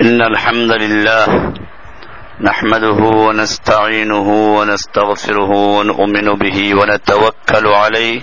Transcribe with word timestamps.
إن 0.00 0.22
الحمد 0.22 0.72
لله 0.72 1.52
نحمده 2.40 3.00
ونستعينه 3.26 4.28
ونستغفره 4.58 5.50
ونؤمن 5.50 6.28
به 6.34 6.74
ونتوكل 6.74 7.66
عليه 7.66 8.20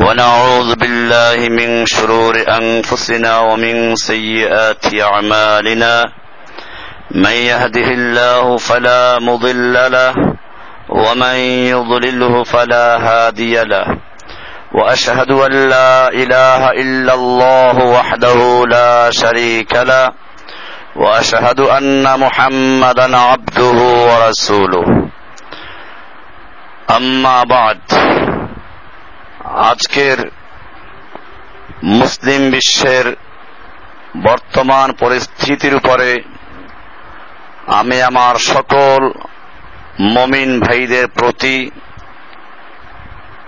ونعوذ 0.00 0.74
بالله 0.74 1.48
من 1.48 1.86
شرور 1.86 2.34
أنفسنا 2.48 3.38
ومن 3.38 3.94
سيئات 3.96 4.84
أعمالنا 5.02 6.04
من 7.10 7.30
يهده 7.50 7.88
الله 8.00 8.56
فلا 8.56 9.18
مضل 9.18 9.72
له 9.92 10.14
ومن 10.88 11.36
يضلله 11.74 12.44
فلا 12.44 12.86
هادي 13.08 13.54
له 13.64 13.86
وأشهد 14.74 15.30
أن 15.30 15.52
لا 15.70 16.08
إله 16.08 16.70
إلا 16.70 17.14
الله 17.14 17.76
وحده 17.84 18.64
لا 18.66 19.10
شريك 19.10 19.74
له 19.74 20.27
واشهد 20.95 21.59
ان 21.59 22.05
محمدا 22.15 23.17
عبده 23.17 23.77
ورسوله 24.07 24.85
اما 26.89 27.37
بعد 27.45 27.81
আজকের 29.61 30.17
মুসলিম 31.91 32.41
বিশ্বের 32.51 33.05
বর্তমান 34.23 34.87
পরিস্থিতির 34.93 35.73
উপরে 35.75 36.09
আমি 37.69 37.97
আমার 38.01 38.35
সকল 38.53 38.99
মমিন 40.13 40.51
ভাইদের 40.59 41.05
প্রতি 41.07 41.57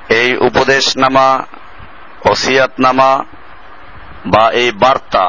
এই 0.09 0.29
উপদেশনামা 0.39 1.29
ওসিয়াতনামা 2.25 3.11
বা 4.25 4.43
এই 4.53 4.69
বার্তা 4.71 5.25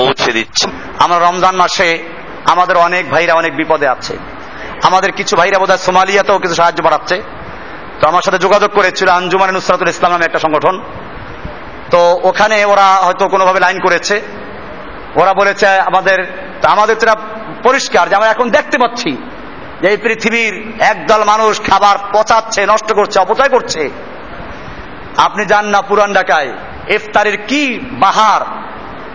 পৌঁছে 0.00 0.30
দিচ্ছি। 0.32 0.66
আমরা 0.98 1.18
রমজান 1.18 1.54
মাসে 1.56 1.88
আমাদের 2.46 2.76
অনেক 2.76 3.04
ভাইরা 3.10 3.34
অনেক 3.34 3.52
বিপদে 3.56 3.88
আছে। 3.88 4.14
আমাদের 4.82 5.10
কিছু 5.12 5.36
ভাইরা 5.36 5.58
বোধহয় 5.58 5.78
সোমালিয়াতেও 5.78 6.38
কিছু 6.38 6.54
সাহায্য 6.54 6.82
বাড়াচ্ছে। 6.82 7.16
তো 8.00 8.08
আমার 8.08 8.22
সাথে 8.22 8.38
যোগাযোগ 8.38 8.70
করেছিল 8.70 9.08
আঞ্জুমান 9.08 9.50
নুসরাতুল 9.50 9.88
ইসলাম 9.88 10.12
নামে 10.12 10.24
একটা 10.24 10.38
সংগঠন। 10.38 10.74
তো 11.90 12.00
ওখানে 12.22 12.64
ওরা 12.64 12.86
হয়তো 13.06 13.24
কোনোভাবে 13.28 13.60
লাইন 13.60 13.78
করেছে। 13.80 14.16
ওরা 15.14 15.32
বলেছে, 15.34 15.66
আমাদের 15.66 16.18
আমাদের 16.66 16.96
তো 16.96 17.06
পরিষ্কার 17.62 18.04
যে 18.08 18.14
আমরা 18.14 18.28
এখন 18.28 18.46
দেখতে 18.50 18.76
পাচ্ছি 18.78 19.10
যে 19.80 19.86
এই 19.88 19.96
পৃথিবীর 19.96 20.54
একদল 20.80 21.24
মানুষ 21.24 21.52
খাবার 21.70 21.96
পচাচ্ছে, 22.12 22.60
নষ্ট 22.66 22.92
করছে, 22.92 23.16
অপচয় 23.20 23.48
করছে। 23.48 23.82
আপনি 25.16 25.42
যান 25.44 25.64
না 25.66 25.80
পুরান 25.82 26.10
ঢাকায়। 26.14 26.50
ইফতারের 26.88 27.36
কি 27.50 27.62
বাহার 27.92 28.42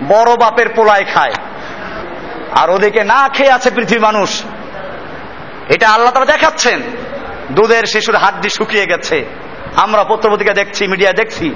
বড় 0.03 0.35
বাপের 0.35 0.69
পোলায় 0.69 1.05
খায়। 1.13 1.33
আর 2.51 2.69
ওদিকে 2.69 3.03
না 3.03 3.29
খেয়ে 3.29 3.51
আছে 3.51 3.71
পৃথিবীর 3.71 4.01
মানুষ। 4.01 4.43
এটা 5.69 5.89
আল্লাহ 5.89 6.13
তারা 6.13 6.25
দেখাচ্ছেন। 6.25 6.81
দুধের 7.51 7.83
শিশুর 7.85 8.15
হাড্ডি 8.15 8.49
শুকিয়ে 8.49 8.85
গেছে। 8.85 9.25
আমরা 9.75 10.03
পত্রপত্রিকা 10.03 10.53
দেখছি 10.53 10.87
মিডিয়া 10.87 11.13
দেখছি। 11.13 11.55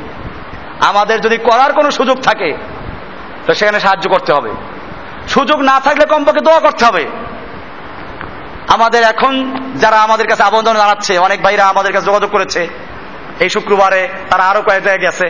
আমাদের 0.79 1.21
যদি 1.21 1.37
করার 1.37 1.73
কোনো 1.73 1.91
সুযোগ 1.91 2.21
থাকে, 2.21 2.57
তো 3.47 3.53
সেখানে 3.53 3.79
সাহায্য 3.79 4.09
করতে 4.09 4.33
হবে। 4.33 4.51
সুযোগ 5.27 5.59
না 5.59 5.79
থাকলে 5.79 6.05
কমপক্ষে 6.05 6.41
দোয়া 6.41 6.59
করতে 6.59 6.85
হবে। 6.85 7.05
আমাদের 8.67 9.03
এখন 9.03 9.53
যারা 9.75 9.97
আমাদের 9.97 10.27
কাছে 10.27 10.43
আবেদন 10.43 10.73
জানাচ্ছে, 10.73 11.17
অনেক 11.17 11.41
ভাইরা 11.41 11.67
আমাদের 11.67 11.93
কাছে 11.93 12.05
যোগাযোগ 12.05 12.31
করেছে। 12.31 12.67
এই 13.39 13.49
শুক্রবারে 13.49 14.09
তারা 14.29 14.43
আরও 14.43 14.61
কয়েক 14.61 14.83
জায়গায় 14.83 15.11
গেছে। 15.11 15.29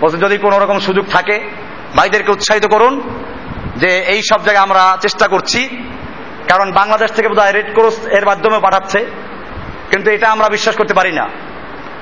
বলছে, 0.00 0.16
যদি 0.16 0.38
কোনো 0.38 0.58
রকম 0.58 0.78
সুযোগ 0.78 1.04
থাকে 1.10 1.67
ভাইদেরকে 1.96 2.30
উৎসাহিত 2.36 2.66
করুন 2.74 2.94
যে 3.82 3.90
এই 4.12 4.20
সব 4.30 4.40
জায়গায় 4.46 4.64
আমরা 4.68 4.82
চেষ্টা 5.04 5.26
করছি, 5.34 5.60
কারণ 6.50 6.66
বাংলাদেশ 6.80 7.10
থেকে 7.16 7.28
বোধহয় 7.28 7.52
রেড 7.52 7.68
ক্রস 7.76 7.96
এর 8.18 8.24
মাধ্যমে 8.30 8.58
পাঠাচ্ছে, 8.66 9.00
কিন্তু 9.90 10.08
এটা 10.16 10.26
আমরা 10.34 10.48
বিশ্বাস 10.56 10.74
করতে 10.80 10.94
পারি 10.98 11.12
না। 11.18 11.24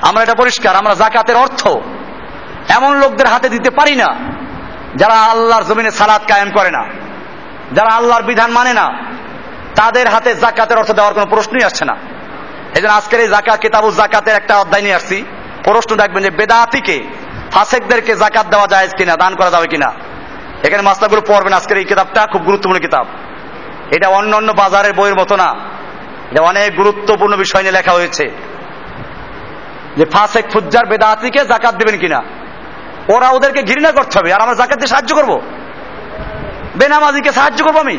আমরা 0.08 0.20
এটা 0.24 0.36
পরিষ্কার, 0.42 0.72
আমরা 0.80 0.94
জাকাতের 1.02 1.36
অর্থ 1.44 1.62
এমন 2.76 2.92
লোকদের 3.02 3.28
হাতে 3.32 3.48
দিতে 3.54 3.70
পারি 3.78 3.94
না 4.02 4.08
যারা 5.00 5.16
আল্লাহর 5.32 5.66
জমিনে 5.68 5.92
সালাদ 6.00 6.22
কায়েম 6.30 6.50
করে 6.56 6.70
না, 6.76 6.82
যারা 7.76 7.90
আল্লাহর 7.98 8.24
বিধান 8.30 8.50
মানে 8.58 8.72
না। 8.80 8.86
তাদের 9.78 10.06
হাতে 10.14 10.30
জাকাতের 10.44 10.80
অর্থ 10.80 10.90
দেওয়ার 10.98 11.14
কোনো 11.16 11.26
প্রশ্নই 11.34 11.64
আসছে 11.68 11.84
না। 11.90 11.94
এই 12.76 12.80
জন্য 12.82 12.94
আজকের 13.00 13.20
এই 13.24 13.28
জাকা 13.34 13.54
কিতাবু 13.64 13.88
জাকাতের 14.00 14.36
একটা 14.40 14.54
অধ্যায় 14.62 14.84
নিয়ে 14.86 14.96
আসছি। 15.00 15.18
প্রশ্ন 15.66 15.90
দেখবেন 16.02 16.22
যে 16.26 16.32
বেদাতিকে 16.38 16.96
ফাসেকদেরকে 17.52 18.14
জাকাত 18.14 18.46
দেওয়া 18.46 18.66
যায় 18.66 18.88
কিনা, 18.88 19.16
দান 19.16 19.34
করা 19.34 19.50
যাবে 19.50 19.66
কিনা? 19.66 19.92
এখানে 20.62 20.82
মাস্টারগুলো 20.82 21.20
পড়বেন, 21.20 21.52
আজকের 21.52 21.78
এই 21.78 21.84
কিতাবটা 21.84 22.26
খুব 22.26 22.42
গুরুত্বপূর্ণ 22.42 22.80
কিতাব। 22.80 23.06
এটা 23.96 24.08
অন্য 24.08 24.36
অন্য 24.36 24.52
বাজারের 24.52 24.92
বইয়ের 24.92 25.20
মতো 25.20 25.36
না। 25.36 25.54
এটা 26.32 26.42
অনেক 26.42 26.76
গুরুত্বপূর্ণ 26.76 27.36
বিষয় 27.36 27.62
নিয়ে 27.62 27.72
লেখা 27.72 27.92
হয়েছে। 27.92 28.30
যে 29.96 30.04
ফাসেক 30.04 30.44
ফুজ্জার 30.52 30.86
বেদাতিকে 30.86 31.44
জাকাত 31.44 31.74
দেবেন 31.74 32.00
কিনা? 32.00 32.22
ওরা 33.08 33.30
ওদেরকে 33.30 33.62
ঘৃণা 33.62 33.92
করতে 33.92 34.18
হবে। 34.18 34.32
আর 34.32 34.40
আমরা 34.40 34.54
জাকাত 34.54 34.78
দিয়ে 34.78 34.86
সাহায্য 34.86 35.14
করব? 35.14 35.40
বেনামাজিকে 36.76 37.32
সাহায্য 37.32 37.64
করব 37.64 37.76
আমি? 37.76 37.98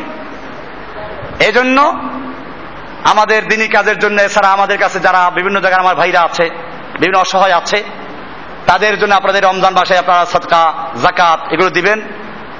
এই 1.40 1.52
জন্য 1.52 1.80
আমাদের 3.04 3.48
দিনই 3.48 3.68
কাজের 3.68 3.98
জন্য, 3.98 4.20
এছাড়া 4.20 4.48
আমাদের 4.48 4.78
কাছে 4.78 5.00
যারা 5.00 5.30
বিভিন্ন 5.30 5.60
জায়গায় 5.60 5.82
আমার 5.82 5.96
ভাইরা 5.96 6.20
আছে, 6.20 6.44
বিভিন্ন 6.92 7.18
অসহায় 7.18 7.52
আছে 7.52 7.84
তাদের 8.68 8.98
জন্য 8.98 9.14
আপনাদের 9.14 9.44
রমজান 9.44 9.74
মাসে 9.74 9.98
আপনারা 9.98 10.24
সৎকা 10.24 10.72
জাকাত 11.02 11.52
এগুলো 11.52 11.70
দিবেন। 11.70 12.02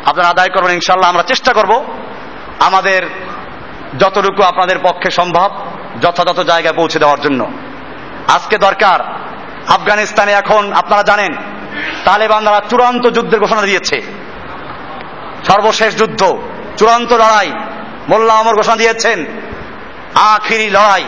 আপনারা 0.07 0.29
আদায় 0.29 0.49
করবেন 0.49 0.75
ইনশাল্লাহ 0.75 1.11
আমরা 1.11 1.23
চেষ্টা 1.23 1.53
করব 1.53 1.85
আমাদের 2.61 3.03
যতটুকু 3.99 4.43
আপনাদের 4.43 4.79
পক্ষে 4.79 5.11
সম্ভব, 5.11 5.51
যথাযথ 6.01 6.41
জায়গায় 6.41 6.75
পৌঁছে 6.75 6.99
দেওয়ার 6.99 7.21
জন্য। 7.21 7.47
আজকে 8.29 8.59
দরকার, 8.59 9.01
আফগানিস্তানে 9.69 10.33
এখন 10.33 10.73
আপনারা 10.73 11.03
জানেন, 11.03 11.35
তালেবানরা 12.05 12.61
চূড়ান্ত 12.71 13.07
যুদ্ধের 13.07 13.41
ঘোষণা 13.41 13.63
দিয়েছে। 13.63 14.03
সর্বশেষ 15.45 15.97
যুদ্ধ, 15.97 16.23
চূড়ান্ত 16.77 17.13
লড়াই, 17.13 17.53
মোল্লা 18.09 18.35
অমর 18.35 18.57
ঘোষণা 18.57 18.77
দিয়েছেন, 18.77 19.27
আখিরি 20.15 20.71
লড়াই, 20.71 21.05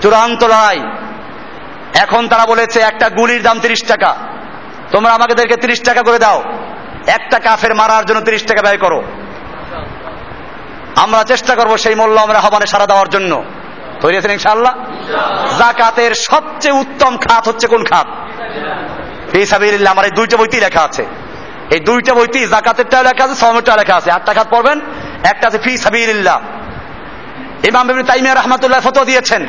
চূড়ান্ত 0.00 0.44
লড়াই। 0.44 0.80
এখন 2.02 2.28
তারা 2.28 2.46
বলেছে, 2.46 2.80
একটা 2.80 3.08
গুলির 3.08 3.42
দাম 3.42 3.60
তিরিশ 3.60 3.84
টাকা। 3.88 4.16
তোমরা 4.92 5.12
আমাদেরকে 5.12 5.56
তিরিশ 5.56 5.80
টাকা 5.80 6.02
করে 6.02 6.18
দাও। 6.18 6.42
একটা 7.06 7.38
কাফের 7.38 7.74
মারার 7.74 8.04
জন্য 8.04 8.20
তিরিশ 8.20 8.42
টাকা 8.42 8.62
ব্যয় 8.62 8.76
করো। 8.76 9.02
আমরা 10.96 11.24
চেষ্টা 11.24 11.54
করব 11.54 11.76
সেই 11.76 11.94
মোল্লা 11.94 12.22
আমরা 12.22 12.40
হবানে 12.40 12.66
সারা 12.66 12.86
দেওয়ার 12.86 13.08
জন্য। 13.08 13.44
তৈরি 14.00 14.16
আছেন 14.16 14.30
ইনশাল্লাহ 14.30 14.74
জাকাতের 15.58 16.14
সবচেয়ে 16.14 16.74
উত্তম 16.74 17.16
খাত 17.16 17.48
হচ্ছে 17.48 17.66
কোন 17.66 17.84
খাত? 17.84 18.06
ফিসাবিল্লাহ 19.32 19.92
আমার 19.92 20.04
এই 20.04 20.10
দুইটা 20.10 20.36
বইতেই 20.36 20.60
লেখা 20.60 20.82
আছে। 20.82 21.06
এই 21.70 21.80
দুইটা 21.80 22.14
বইতেই 22.14 22.46
জাকাতেরটাও 22.46 23.02
লেখা 23.02 23.24
আছে 23.24 23.34
সমেরটাও 23.34 23.76
লেখা 23.76 23.96
আছে। 23.96 24.10
আটটা 24.10 24.32
খাত 24.32 24.46
পড়বেন, 24.50 24.80
একটা 25.24 25.46
আছে 25.46 25.58
ফি 25.58 25.76
সাবিল্লাহ 25.76 26.40
ইমাম 27.64 28.02
তাইমিয়া 28.02 28.34
রহমাতুল্লাহ 28.34 28.80
ফতো 28.80 29.04
দিয়েছেন। 29.04 29.46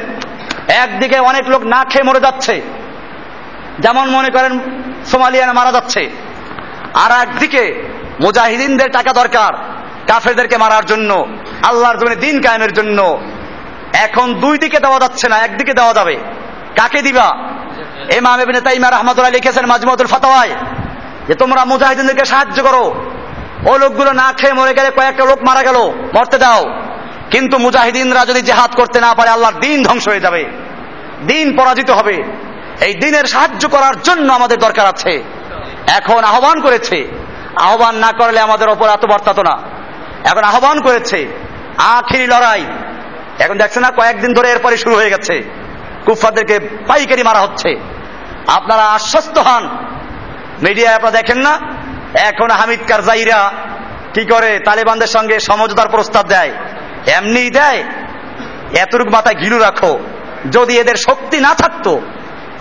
একদিকে 0.74 1.19
অনেক 1.19 1.50
লোক 1.50 1.63
না 1.63 1.84
খেয়ে 1.84 2.03
মরে 2.03 2.19
যাচ্ছে। 2.19 2.62
যেমন 3.80 4.09
মনে 4.09 4.30
করেন 4.30 4.59
সোমালিয়ানা 5.06 5.53
মারা 5.53 5.72
যাচ্ছে। 5.72 6.09
আর 6.94 7.12
একদিকে 7.12 7.90
মুজাহিদিনদের 8.22 8.91
টাকা 8.91 9.13
দরকার, 9.13 9.53
কাফেরদেরকে 10.08 10.58
মারার 10.58 10.85
জন্য, 10.85 11.28
আল্লাহর 11.63 11.97
জন্য 11.97 12.16
দিন 12.16 12.41
কায়েমের 12.41 12.74
জন্য। 12.74 13.19
এখন 13.94 14.34
দুই 14.34 14.58
দিকে 14.58 14.79
দেওয়া 14.79 15.00
যাচ্ছে 15.00 15.29
না, 15.29 15.38
একদিকে 15.38 15.74
দেওয়া 15.74 15.94
যাবে। 15.94 16.18
কাকে 16.75 17.02
দিবা? 17.02 17.38
ইমাম 18.18 18.41
ইবনে 18.41 18.62
তাইমিয়া 18.62 18.90
রহমাতুল্লাহ 18.90 19.31
লিখেছেন 19.31 19.66
মাজমুদুল 19.66 20.08
ফাতাওয়ায়, 20.08 20.50
যে 21.28 21.35
তোমরা 21.35 21.66
মুজাহিদিনদেরকে 21.66 22.25
সাহায্য 22.25 22.63
করো। 22.63 23.06
ও 23.66 23.78
লোকগুলো 23.78 24.12
না 24.13 24.34
খেয়ে 24.38 24.53
মরে 24.53 24.74
গেলে 24.74 24.90
কয়েকটা 24.90 25.26
লোক 25.26 25.44
মারা 25.44 25.64
গেল, 25.64 25.76
মরতে 26.16 26.38
দাও। 26.38 26.89
কিন্তু 27.31 27.58
মুজাহিদিনরা 27.58 28.26
যদি 28.26 28.41
জেহাদ 28.41 28.76
করতে 28.76 28.99
না 28.99 29.14
পারে, 29.14 29.29
আল্লাহর 29.29 29.59
দিন 29.59 29.84
ধ্বংস 29.84 30.08
হয়ে 30.08 30.20
যাবে। 30.20 30.46
দিন 31.28 31.58
পরাজিত 31.58 31.90
হবে। 31.90 32.23
এই 32.81 32.93
দিনের 32.93 33.26
সাহায্য 33.26 33.67
করার 33.67 34.02
জন্য 34.02 34.34
আমাদের 34.34 34.58
দরকার 34.58 34.85
আছে। 34.85 35.23
এখন 35.87 36.23
আহ্বান 36.23 36.61
করেছে। 36.61 37.08
আহ্বান 37.61 37.96
না 37.96 38.11
করলে 38.11 38.40
আমাদের 38.40 38.70
ওপর 38.70 38.90
এত 38.90 39.05
বর্তাত 39.05 39.40
না। 39.40 39.59
এখন 40.23 40.43
আহ্বান 40.43 40.81
করেছে, 40.81 41.28
আখিরি 41.78 42.28
লড়াই। 42.28 42.66
এখন 43.40 43.58
দেখছে 43.58 43.79
না, 43.79 43.90
কয়েকদিন 43.90 44.34
ধরে 44.34 44.52
এরপরে 44.52 44.78
শুরু 44.78 44.96
হয়ে 44.96 45.09
গেছে। 45.09 45.43
কুফাদেরকে 46.05 46.59
পাইকারি 46.59 47.23
মারা 47.23 47.40
হচ্ছে। 47.40 47.79
আপনারা 48.47 48.84
আশ্বস্ত 48.84 49.37
হন। 49.37 49.70
মিডিয়ায় 50.64 50.96
আপনারা 50.96 51.11
দেখেন 51.11 51.37
না, 51.37 51.59
এখন 52.14 52.52
হামিদ 52.52 52.79
কারজাইরা 52.87 53.52
কি 54.14 54.25
করে 54.25 54.59
তালেবানদের 54.59 55.08
সঙ্গে 55.08 55.40
সমঝোতার 55.40 55.90
প্রস্তাব 55.90 56.28
দেয়। 56.28 56.52
এমনি 57.07 57.49
দেয়। 57.49 57.84
এতটুকু 58.78 59.09
মাথায় 59.09 59.35
ঘিলু 59.35 59.59
রাখো। 59.59 59.99
যদি 60.51 60.78
এদের 60.78 60.96
শক্তি 60.96 61.40
না 61.40 61.55
থাকতো, 61.55 62.01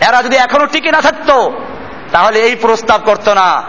এরা 0.01 0.23
যদি 0.23 0.37
এখনও 0.37 0.67
টিকে 0.67 0.93
না 0.93 1.01
থাকতো, 1.01 1.53
তাহলে 2.13 2.41
এই 2.41 2.57
প্রস্তাব 2.57 3.01
করতো 3.05 3.35
না। 3.35 3.63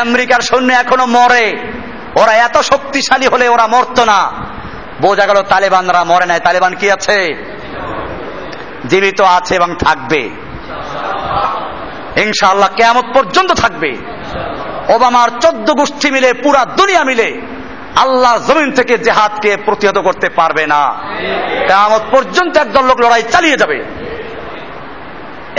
আমেরিকার 0.00 0.40
সৈন্য 0.40 0.72
এখনও 0.72 1.06
মরে। 1.06 1.52
ওরা 2.16 2.32
এত 2.32 2.58
শক্তিশালী 2.58 3.26
হলে 3.26 3.48
ওরা 3.48 3.66
মরত 3.66 4.00
না। 4.00 4.32
বোঝা 5.00 5.26
গেল 5.26 5.42
তালেবানরা 5.42 6.04
মরে 6.04 6.26
নাই। 6.26 6.40
তালেবান 6.40 6.74
কি 6.74 6.90
আছে? 6.90 7.28
জীবিত 8.88 9.20
আছে 9.20 9.54
এবং 9.54 9.76
থাকবে। 9.76 10.30
ইনশাআল্লাহ 12.16 12.68
কেয়ামত 12.68 13.04
পর্যন্ত 13.14 13.52
থাকবে। 13.52 13.92
ওবামার 14.88 15.28
চোদ্দ 15.40 15.70
গোষ্ঠী 15.70 16.10
মিলে, 16.10 16.32
পুরা 16.32 16.64
দুনিয়া 16.64 17.04
মিলে 17.04 17.53
আল্লাহ 17.96 18.46
জমিন 18.46 18.72
থেকে 18.72 18.98
জেহাদকে 18.98 19.56
প্রতিহত 19.56 19.98
করতে 19.98 20.28
পারবে 20.28 20.66
না। 20.66 20.94
কেয়ামত 21.66 22.02
পর্যন্ত 22.10 22.56
একদল 22.56 22.84
লোক 22.84 23.00
লড়াই 23.00 23.22
চালিয়ে 23.22 23.56
যাবে। 23.56 23.84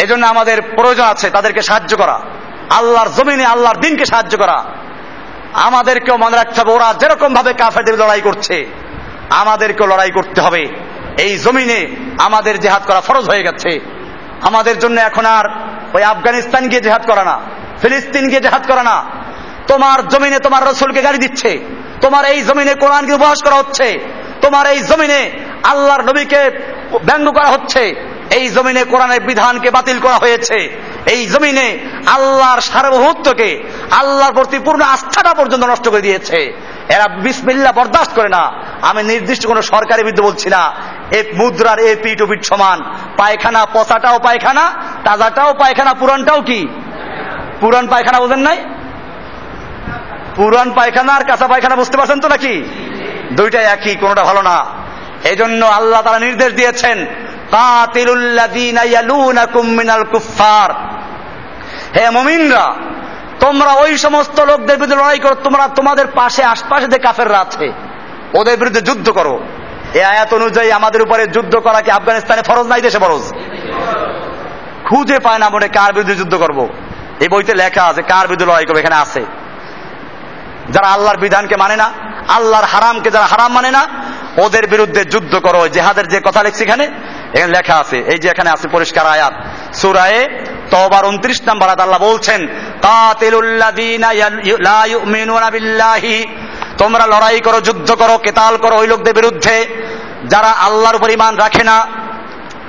এজন্য 0.02 0.28
আমাদের 0.28 0.62
প্রয়োজন 0.62 1.04
আছে 1.04 1.30
তাদেরকে 1.30 1.62
সাহায্য 1.62 1.98
করা। 1.98 2.20
আল্লাহর 2.70 3.10
জমিনে 3.10 3.46
আল্লাহর 3.46 3.78
দিনকে 3.78 4.06
সাহায্য 4.06 4.38
করা। 4.38 4.66
আমাদেরকেও 5.54 6.18
মনে 6.18 6.36
রাখতে 6.36 6.62
হবে, 6.62 6.72
ওরা 6.72 6.94
যেরকম 6.94 7.34
ভাবে 7.34 7.54
কাফেরদের 7.54 7.98
লড়াই 7.98 8.22
করছে, 8.22 8.66
আমাদেরকেও 9.30 9.88
লড়াই 9.88 10.12
করতে 10.12 10.42
হবে। 10.42 10.68
এই 11.20 11.38
জমিনে 11.38 11.88
আমাদের 12.18 12.60
জেহাদ 12.60 12.86
করা 12.86 13.02
ফরজ 13.02 13.30
হয়ে 13.30 13.44
গেছে। 13.44 13.80
আমাদের 14.42 14.80
জন্য 14.80 15.02
এখন 15.02 15.26
আর 15.26 15.46
ওই 15.94 16.04
আফগানিস্তান 16.04 16.68
গিয়ে 16.68 16.82
জেহাদ 16.82 17.06
করা 17.06 17.24
না, 17.24 17.40
ফিলিস্তিন 17.82 18.28
গিয়ে 18.30 18.42
জেহাদ 18.42 18.68
করা 18.68 18.84
না। 18.84 19.06
তোমার 19.68 20.08
জমিনে 20.08 20.40
তোমার 20.40 20.64
রসুলকে 20.64 21.02
গাড়ি 21.02 21.18
দিচ্ছে। 21.18 21.60
তোমার 22.02 22.26
এই 22.26 22.42
জমিনে 22.42 22.74
কোরআনকে 22.74 23.14
উপহাস 23.14 23.44
করা 23.44 23.56
হচ্ছে। 23.56 24.00
তোমার 24.42 24.68
এই 24.68 24.80
জমিনে 24.80 25.32
আল্লাহর 25.64 26.02
নবীকে 26.02 26.50
ব্যঙ্গ 27.06 27.30
করা 27.30 27.48
হচ্ছে। 27.48 27.96
এই 28.32 28.50
জমিনে 28.50 28.84
কোরআনের 28.84 29.22
বিধানকে 29.22 29.72
বাতিল 29.72 30.00
করা 30.00 30.16
হয়েছে। 30.16 30.82
এই 31.06 31.26
জমিনে 31.26 31.80
আল্লাহর 32.08 32.62
সার্বভৌমত্বকে 32.62 33.64
আল্লাহর 33.92 34.34
প্রতি 34.34 34.60
পূর্ণ 34.60 34.82
আস্থাটা 34.82 35.34
পর্যন্ত 35.34 35.64
নষ্ট 35.64 35.90
করে 35.90 36.02
দিয়েছে। 36.02 36.54
এরা 36.90 37.08
বিসমিল্লা 37.08 37.72
বরদাস্ত 37.72 38.12
করে 38.14 38.30
না। 38.30 38.52
আমি 38.82 39.04
নির্দিষ্ট 39.04 39.48
কোনো 39.48 39.62
সরকারি 39.62 40.04
বিরুদ্ধে 40.04 40.24
বলছি 40.24 40.50
না। 40.50 40.74
এ 41.12 41.24
মুদ্রার 41.36 41.80
এ 41.80 41.96
পিট 42.04 42.22
ও 42.22 42.28
পিট 42.28 42.46
সমান। 42.46 42.84
পায়খানা 43.18 43.66
পচাটাও 43.66 44.20
পায়খানা, 44.20 44.74
তাজাটাও 45.04 45.54
পায়খানা 45.54 45.94
পুরানটাও 45.94 46.42
কি? 46.42 46.68
পুরান 47.60 47.88
পায়খানা 47.88 48.20
বোঝেন 48.20 48.40
নাই? 48.40 48.64
পুরান 50.36 50.72
পায়খানা 50.72 51.14
আর 51.14 51.24
কাঁচা 51.24 51.48
পায়খানা 51.48 51.76
বুঝতে 51.76 51.98
পারছেন 51.98 52.20
তো 52.20 52.28
নাকি? 52.28 52.54
দুইটাই 53.32 53.66
একই, 53.66 53.96
কোনোটা 53.96 54.24
ভালো 54.24 54.42
না। 54.42 54.66
এই 55.24 55.36
জন্য 55.36 55.66
আল্লাহ 55.66 56.02
তারা 56.02 56.20
নির্দেশ 56.20 56.54
দিয়েছেন 56.54 57.06
হে 61.96 62.10
মমিনরা, 62.10 62.66
তোমরা 63.40 63.72
ওই 63.74 63.98
সমস্ত 63.98 64.40
লোকদের 64.40 64.78
বিরুদ্ধে 64.78 64.96
লড়াই 64.96 65.20
করো, 65.20 65.36
তোমরা 65.44 65.68
তোমাদের 65.68 66.08
পাশে, 66.08 66.44
আশপাশে 66.44 66.88
যে 66.88 66.98
কাফেররা 66.98 67.40
আছে, 67.40 67.72
ওদের 68.34 68.58
বিরুদ্ধে 68.58 68.82
যুদ্ধ 68.82 69.10
করো। 69.10 69.40
এ 69.94 70.02
আয়াত 70.04 70.34
অনুযায়ী 70.34 70.72
আমাদের 70.72 71.02
উপরে 71.02 71.28
যুদ্ধ 71.28 71.54
করা 71.56 71.82
কি 71.82 71.92
আফগানিস্তানে 71.92 72.42
ফরজ 72.42 72.66
নাই 72.68 72.82
দেশে 72.82 73.00
ফরজ? 73.00 73.24
খুঁজে 74.86 75.20
পায় 75.20 75.40
না 75.40 75.50
মনে 75.50 75.68
কার 75.68 75.94
বিরুদ্ধে 75.94 76.16
যুদ্ধ 76.16 76.36
করব। 76.36 76.68
এই 77.20 77.28
বইতে 77.28 77.54
লেখা 77.54 77.84
আছে, 77.84 78.02
কার 78.02 78.26
বিরুদ্ধে 78.28 78.46
লড়াই 78.46 78.66
করবে, 78.66 78.80
এখানে 78.80 78.96
আছে। 78.96 79.22
যারা 80.70 80.88
আল্লাহর 80.88 81.18
বিধানকে 81.18 81.56
মানে 81.56 81.76
না, 81.76 81.92
আল্লাহর 82.28 82.64
হারামকে 82.64 83.12
যারা 83.12 83.26
হারাম 83.26 83.54
মানে 83.54 83.72
না, 83.72 83.88
ওদের 84.38 84.68
বিরুদ্ধে 84.68 85.06
যুদ্ধ 85.06 85.36
করো। 85.36 85.68
জেহাদের 85.68 86.08
যে 86.08 86.20
কথা 86.26 86.44
লিখছি 86.44 86.64
এখানে 86.64 86.92
এখানে 87.34 87.54
লেখা 87.54 87.76
আছে। 87.76 87.98
এই 87.98 88.18
যে 88.18 88.30
এখানে 88.30 88.50
আছে 88.50 88.68
পরিষ্কার 88.68 89.08
আয়াত। 89.08 89.34
সুরায়ে 89.74 90.46
তবার 90.72 91.06
উনত্রিশ 91.06 91.42
নাম্বার 91.42 91.70
আল্লাহ 91.70 92.00
বলছেন 92.00 92.48
তোমরা 96.78 97.08
লড়াই 97.08 97.40
করো, 97.40 97.62
যুদ্ধ 97.62 97.92
করো, 97.92 98.18
কেতাল 98.18 98.58
করো 98.58 98.76
ওই 98.78 98.88
লোকদের 98.88 99.14
বিরুদ্ধে, 99.14 99.68
যারা 100.26 100.48
আল্লাহর 100.48 100.96
উপর 100.96 101.10
ইমান 101.10 101.36
রাখে 101.36 101.64
না। 101.64 101.88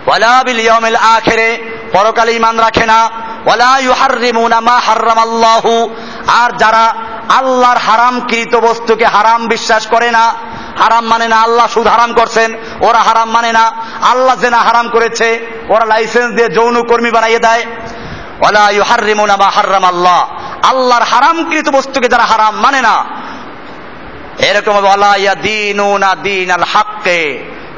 ওয়ালা 0.07 0.43
বিল 0.47 0.61
ইয়াউমিল 0.61 0.97
আখিরে, 0.97 1.59
পরকালে 1.93 2.33
ইমান 2.33 2.61
রাখে 2.61 2.87
না। 2.87 3.11
ওয়ালা 3.47 3.79
ইউহাররিমুনা 3.79 4.61
মা 4.61 4.79
হাররামাল্লাহু। 4.79 5.95
আর 6.27 6.51
যারা 6.57 6.95
আল্লাহর 7.29 7.77
হারামকৃত 7.77 8.57
বস্তুকে 8.57 9.07
হারাম 9.07 9.49
বিশ্বাস 9.49 9.87
করে 9.87 10.11
না। 10.11 10.35
হারাম 10.83 11.05
মানে 11.07 11.29
না 11.29 11.37
আল্লাহ 11.37 11.67
সুদ 11.67 11.87
হারাম 11.87 12.13
করছেন, 12.13 12.55
ওরা 12.81 12.99
হারাম 12.99 13.31
মানে 13.31 13.53
না। 13.53 13.73
আল্লাহ 14.03 14.37
জেনা 14.37 14.59
হারাম 14.59 14.89
করেছে, 14.89 15.47
ওরা 15.69 15.85
লাইসেন্স 15.85 16.37
দিয়ে 16.37 16.49
যৌন 16.49 16.83
কর্মী 16.83 17.11
বানাইয়ে 17.11 17.39
দেয়। 17.39 17.65
ওলা 18.41 18.71
ইউহাররিমুনা 18.71 19.37
মা 19.37 19.51
হাররাম 19.51 19.85
আল্লাহ 19.85 20.21
আল্লাহর 20.67 21.03
হারামকৃত 21.03 21.69
বস্তুকে 21.69 22.09
যারা 22.09 22.25
হারাম 22.25 22.55
মানে 22.57 22.81
না, 22.81 23.05
এরকম 24.39 24.75
ইয়াদিনুনা 25.17 26.15
দিন 26.15 26.51
আল 26.51 26.65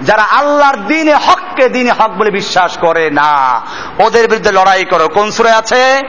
যারা 0.02 0.22
আল্লাহর 0.22 0.76
দিনে 0.76 1.14
হককে 1.14 1.68
দিনে 1.68 1.90
হক 1.90 2.10
বলে 2.10 2.30
বিশ্বাস 2.30 2.78
করে 2.78 3.10
না, 3.10 3.60
ওদের 3.98 4.28
বিরুদ্ধে 4.28 4.52
লড়াই 4.52 4.84
করো। 4.84 5.08
কোন 5.08 5.30
সুরে 5.30 5.50
আছে? 5.50 6.00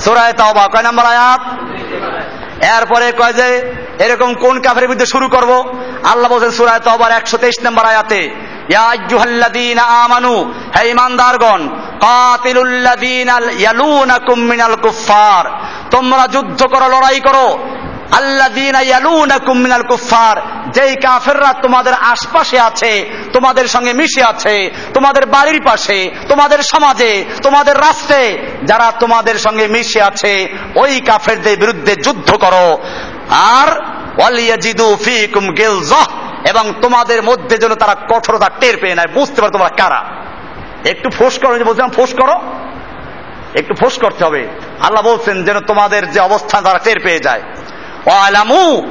সুরায় 0.00 0.32
তাওবা। 0.32 0.68
কয় 0.68 0.82
নাম্বার 0.82 1.06
আয়াত? 1.06 1.40
এরপরে 2.76 3.06
কয় 3.12 3.32
যে, 3.32 3.48
এরকম 4.04 4.30
কোন 4.34 4.54
কাফের 4.60 4.86
বিরুদ্ধে 4.88 5.06
শুরু 5.06 5.26
করব? 5.28 5.50
আল্লাহ 6.04 6.28
বলছেন 6.32 6.50
সুরায় 6.50 6.82
আবার 6.90 7.10
একশো 7.10 7.36
তেইশ 7.38 7.56
নম্বর 7.64 7.84
আয়াতে 7.84 8.20
আমানু, 10.04 10.34
হে 10.74 10.82
ইমানদারগণ 10.90 11.62
ইয়ালুনাকুম 13.62 14.38
মিনাল 14.50 14.76
কুফফার, 14.76 15.44
তোমরা 15.90 16.24
যুদ্ধ 16.26 16.60
করো, 16.72 16.86
লড়াই 16.88 17.20
করো 17.20 17.46
মিনাল 19.54 19.82
কুফফার। 19.82 20.36
যেই 20.70 20.96
কাফেররা 20.96 21.52
তোমাদের 21.52 21.94
আশপাশে 21.94 22.60
আছে, 22.60 23.10
তোমাদের 23.32 23.68
সঙ্গে 23.68 23.92
মিশে 23.92 24.24
আছে, 24.24 24.70
তোমাদের 24.94 25.26
বাড়ির 25.26 25.60
পাশে, 25.66 26.10
তোমাদের 26.28 26.58
সমাজে, 26.58 27.24
তোমাদের 27.42 27.76
রাষ্ট্রে 27.76 28.38
যারা 28.64 28.92
তোমাদের 29.00 29.34
সঙ্গে 29.34 29.66
মিশে 29.66 30.02
আছে, 30.02 30.58
ওই 30.74 31.00
কাফেরদের 31.00 31.58
বিরুদ্ধে 31.58 31.96
যুদ্ধ 31.96 32.30
করো। 32.30 32.78
আর 33.30 33.80
ওয়ালিয়াজিদু 34.18 34.96
ফিকুম 35.04 35.48
গিলজাহ। 35.48 36.04
এবং 36.48 36.72
তোমাদের 36.82 37.22
মধ্যে 37.22 37.58
যেন 37.58 37.74
তারা 37.74 37.94
কঠোরতা 37.94 38.50
টের 38.60 38.76
পেয়ে 38.76 38.94
নেয়। 38.94 39.14
বুঝতে 39.14 39.40
পারো 39.40 39.52
তোমরা 39.52 39.68
কারা? 39.68 40.04
একটু 40.84 41.10
ফোস 41.10 41.38
করো 41.38 41.64
বলছিলাম 41.64 41.90
ফোস 41.90 42.14
করো, 42.14 42.32
একটু 43.54 43.74
ফোস 43.74 43.98
করতে 43.98 44.24
হবে। 44.24 44.48
আল্লাহ 44.80 45.02
বলছেন 45.02 45.44
যেন 45.44 45.60
তোমাদের 45.60 46.10
যে 46.10 46.20
অবস্থান 46.20 46.64
তারা 46.64 46.78
টের 46.78 47.00
পেয়ে 47.00 47.18
যায়। 47.18 47.42
আলামু 48.10 48.82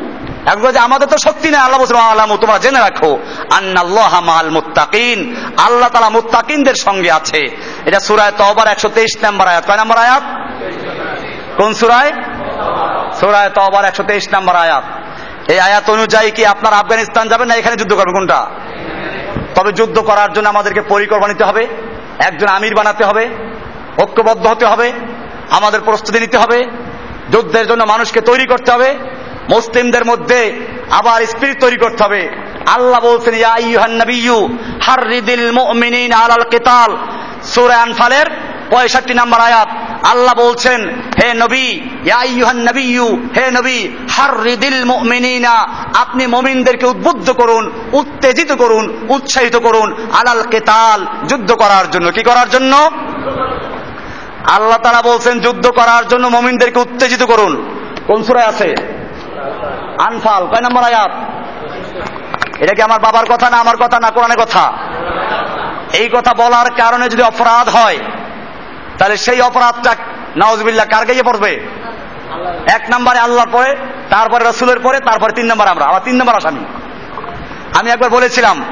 একবার 0.45 0.77
আমাদের 0.77 1.07
তো 1.07 1.17
শক্তি 1.17 1.49
নেই, 1.49 1.59
আল্লাহ 1.59 1.79
বলছেন 1.79 1.97
আলামু 1.97 2.37
তোমরা 2.37 2.57
জেনে 2.57 2.79
রাখো, 2.79 3.17
আন্নাল্লাহ 3.51 4.19
মাল 4.19 4.49
মুত্তাকিন। 4.49 5.35
আল্লাহ 5.57 5.89
তালা 5.89 6.09
মুত্তাকিনদের 6.09 6.75
সঙ্গে 6.75 7.11
আছে। 7.11 7.57
এটা 7.85 7.99
সুরায় 7.99 8.31
তবার 8.37 8.67
একশো 8.67 8.89
তেইশ 8.89 9.17
নম্বর 9.23 9.47
আয়াত। 9.47 9.63
কয় 9.67 9.77
নম্বর 9.77 9.97
আয়াত? 9.97 10.23
কোন 11.57 11.73
সুরায়? 11.73 12.11
সুরায় 13.19 13.49
তবার 13.49 13.85
একশো 13.85 14.03
তেইশ 14.03 14.27
নম্বর 14.33 14.55
আয়াত। 14.55 14.83
এই 15.51 15.59
আয়াত 15.59 15.89
অনুযায়ী 15.89 16.31
কি 16.31 16.45
আপনার 16.45 16.73
আফগানিস্তান 16.73 17.27
যাবেন 17.27 17.47
না 17.47 17.55
এখানে 17.55 17.75
যুদ্ধ 17.75 17.93
করবেন 17.93 18.13
কোনটা? 18.13 18.45
তবে 19.55 19.71
যুদ্ধ 19.71 19.99
করার 19.99 20.33
জন্য 20.33 20.49
আমাদেরকে 20.49 20.81
পরিকল্পনা 20.81 21.33
নিতে 21.33 21.43
হবে, 21.43 21.67
একজন 22.19 22.47
আমির 22.47 22.75
বানাতে 22.75 23.05
হবে, 23.05 23.29
ঐক্যবদ্ধ 23.99 24.47
হতে 24.47 24.65
হবে, 24.65 24.91
আমাদের 25.49 25.81
প্রস্তুতি 25.81 26.19
নিতে 26.19 26.37
হবে 26.37 26.65
যুদ্ধের 27.31 27.67
জন্য 27.67 27.83
মানুষকে 27.83 28.21
তৈরি 28.21 28.45
করতে 28.45 28.71
হবে, 28.71 28.89
মুসলিমদের 29.49 30.05
মধ্যে 30.05 30.39
আবার 30.91 31.25
স্পিরিট 31.25 31.59
তৈরি 31.59 31.77
করতে 31.77 32.03
হবে। 32.03 32.21
আল্লাহ 32.65 32.99
বলছেন, 32.99 33.33
ইয়া 33.35 33.49
আইয়ুহান 33.49 33.91
নাবিয়্যু, 33.91 34.57
হাররিদিল 34.81 35.51
মুমিনিন 35.51 36.11
আলাল 36.13 36.45
কিতাল। 36.49 36.97
সূরা 37.43 37.77
আনফালের 37.81 38.25
পঁয়ষট্টি 38.69 39.13
নম্বর 39.13 39.39
আয়াত। 39.39 39.69
আল্লাহ 40.05 40.33
বলছেন, 40.35 40.79
হে 40.89 41.33
নবী 41.33 41.67
হে 43.37 43.51
নবী, 43.51 43.87
হাররিদিল 44.09 44.85
মুমিনিনা, 44.85 45.55
আপনি 45.93 46.27
মুমিনদেরকে 46.27 46.85
উদ্বুদ্ধ 46.85 47.31
করুন, 47.31 47.71
উত্তেজিত 47.91 48.51
করুন, 48.51 49.05
উৎসাহিত 49.09 49.55
করুন, 49.55 49.95
আলাল 50.13 50.43
কিতাল, 50.43 51.05
যুদ্ধ 51.27 51.51
করার 51.51 51.91
জন্য। 51.91 52.11
কি 52.11 52.23
করার 52.23 52.49
জন্য? 52.49 52.73
আল্লাহ 54.47 54.77
তারা 54.77 55.01
বলছেন, 55.01 55.39
যুদ্ধ 55.39 55.67
করার 55.67 56.07
জন্য 56.07 56.27
মমিনদেরকে 56.27 56.79
উত্তেজিত 56.79 57.23
করুন। 57.23 57.79
কোন 58.07 58.23
সুরায় 58.23 58.47
আছে? 58.47 58.75
আনফাল, 59.97 60.47
কয় 60.47 60.61
নম্বর 60.61 60.83
আয়াত? 60.83 61.11
এটা 62.59 62.73
কি 62.73 62.81
আমার 62.81 62.99
বাবার 62.99 63.25
কথা 63.25 63.49
না 63.49 63.57
আমার 63.57 63.77
কথা 63.77 63.99
না 63.99 64.09
কোরআনের 64.09 64.37
কথা? 64.37 64.73
এই 65.93 66.09
কথা 66.09 66.33
বলার 66.33 66.69
কারণে 66.71 67.09
যদি 67.09 67.21
অপরাধ 67.21 67.69
হয়, 67.69 67.97
তাহলে 68.97 69.17
সেই 69.17 69.41
অপরাধটা 69.41 69.95
নওয়াজবিল্লাহ 70.37 70.85
কার 70.85 71.05
গাইয়ে 71.05 71.23
পড়বে? 71.23 71.59
এক 72.67 72.81
নম্বরে 72.91 73.19
আল্লাহর 73.19 73.49
পরে, 73.51 73.75
তারপরে 74.09 74.49
রসুলের 74.49 74.79
পরে, 74.79 74.99
তারপরে 74.99 75.33
তিন 75.33 75.45
নম্বর 75.45 75.67
আমরা, 75.67 75.85
আবার 75.85 76.01
তিন 76.05 76.15
নম্বর 76.15 76.35
আসামি। 76.35 76.65
আমি 77.79 77.91
একবার 77.91 78.09
বলেছিলাম 78.09 78.63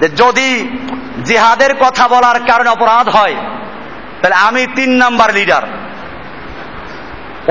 যে 0.00 0.08
যদি 0.08 0.78
জিহাদের 1.24 1.74
কথা 1.74 2.08
বলার 2.08 2.40
কারণে 2.40 2.70
অপরাধ 2.70 3.08
হয় 3.08 3.34
তাহলে 4.20 4.36
আমি 4.36 4.66
তিন 4.66 4.90
নাম্বার 4.90 5.34
লিডার 5.34 5.62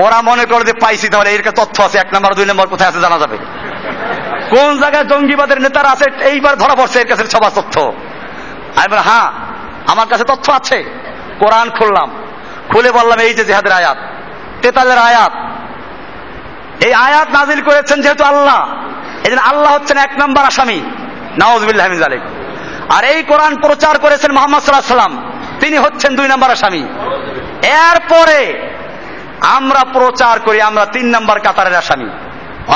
ওরা 0.04 0.22
মনে 0.22 0.44
করে 0.44 0.64
যে 0.64 0.72
পাইছি 0.72 1.08
তাহলে 1.08 1.30
এর 1.30 1.42
তথ্য 1.50 1.82
আছে, 1.82 1.98
এক 1.98 2.08
নম্বর, 2.14 2.34
দুই 2.34 2.46
নম্বর 2.46 2.66
কোথায় 2.68 2.88
আছে 2.88 3.00
জানা 3.00 3.18
যাবে। 3.18 3.36
কোন 4.50 4.78
জায়গায় 4.78 5.04
জঙ্গিবাদের 5.04 5.60
নেতারা 5.60 5.88
আছে, 5.88 6.04
এইবার 6.20 6.56
ধরা 6.56 6.74
পড়ছে 6.74 7.00
এর 7.00 7.08
কাছে 7.08 7.22
সবার 7.26 7.50
তথ্য। 7.54 7.92
আমি 8.76 8.88
বললাম 8.88 9.04
হ্যাঁ 9.04 9.28
আমার 9.86 10.06
কাছে 10.06 10.24
তথ্য 10.24 10.52
আছে। 10.52 10.84
কোরআন 11.38 11.70
খুললাম। 11.70 12.10
খুলে 12.68 12.90
বললাম, 12.92 13.18
এই 13.18 13.34
যে 13.34 13.44
জেহাদের 13.44 13.72
আয়াত, 13.72 13.98
তেতালের 14.62 14.98
আয়াত। 14.98 15.32
এই 16.86 16.92
আয়াত 16.94 17.28
নাজিল 17.30 17.60
করেছেন 17.62 18.02
যেহেতু 18.02 18.24
আল্লাহ। 18.24 18.60
এই 19.28 19.38
আল্লাহ 19.38 19.74
হচ্ছেন 19.74 19.98
এক 19.98 20.12
নম্বর 20.18 20.42
আসামি। 20.44 20.78
নওয়াজবিল্লাহ 21.40 21.88
জালিক 21.88 22.20
আর 22.96 23.04
এই 23.04 23.22
কোরআন 23.22 23.56
প্রচার 23.56 23.98
করেছেন 23.98 24.32
মোহাম্মদ 24.32 24.60
সাল্লাহ 24.62 24.96
সাল্লাম 24.96 25.35
তিনি 25.66 25.78
হচ্ছেন 25.78 26.10
দুই 26.16 26.28
নম্বর 26.28 26.50
আসামি। 26.50 26.82
এরপরে 27.84 28.40
আমরা 29.58 29.82
প্রচার 29.92 30.40
করি, 30.40 30.58
আমরা 30.60 30.84
তিন 30.86 31.06
নম্বর 31.06 31.36
কাতারের 31.40 31.76
আসামি। 31.82 32.08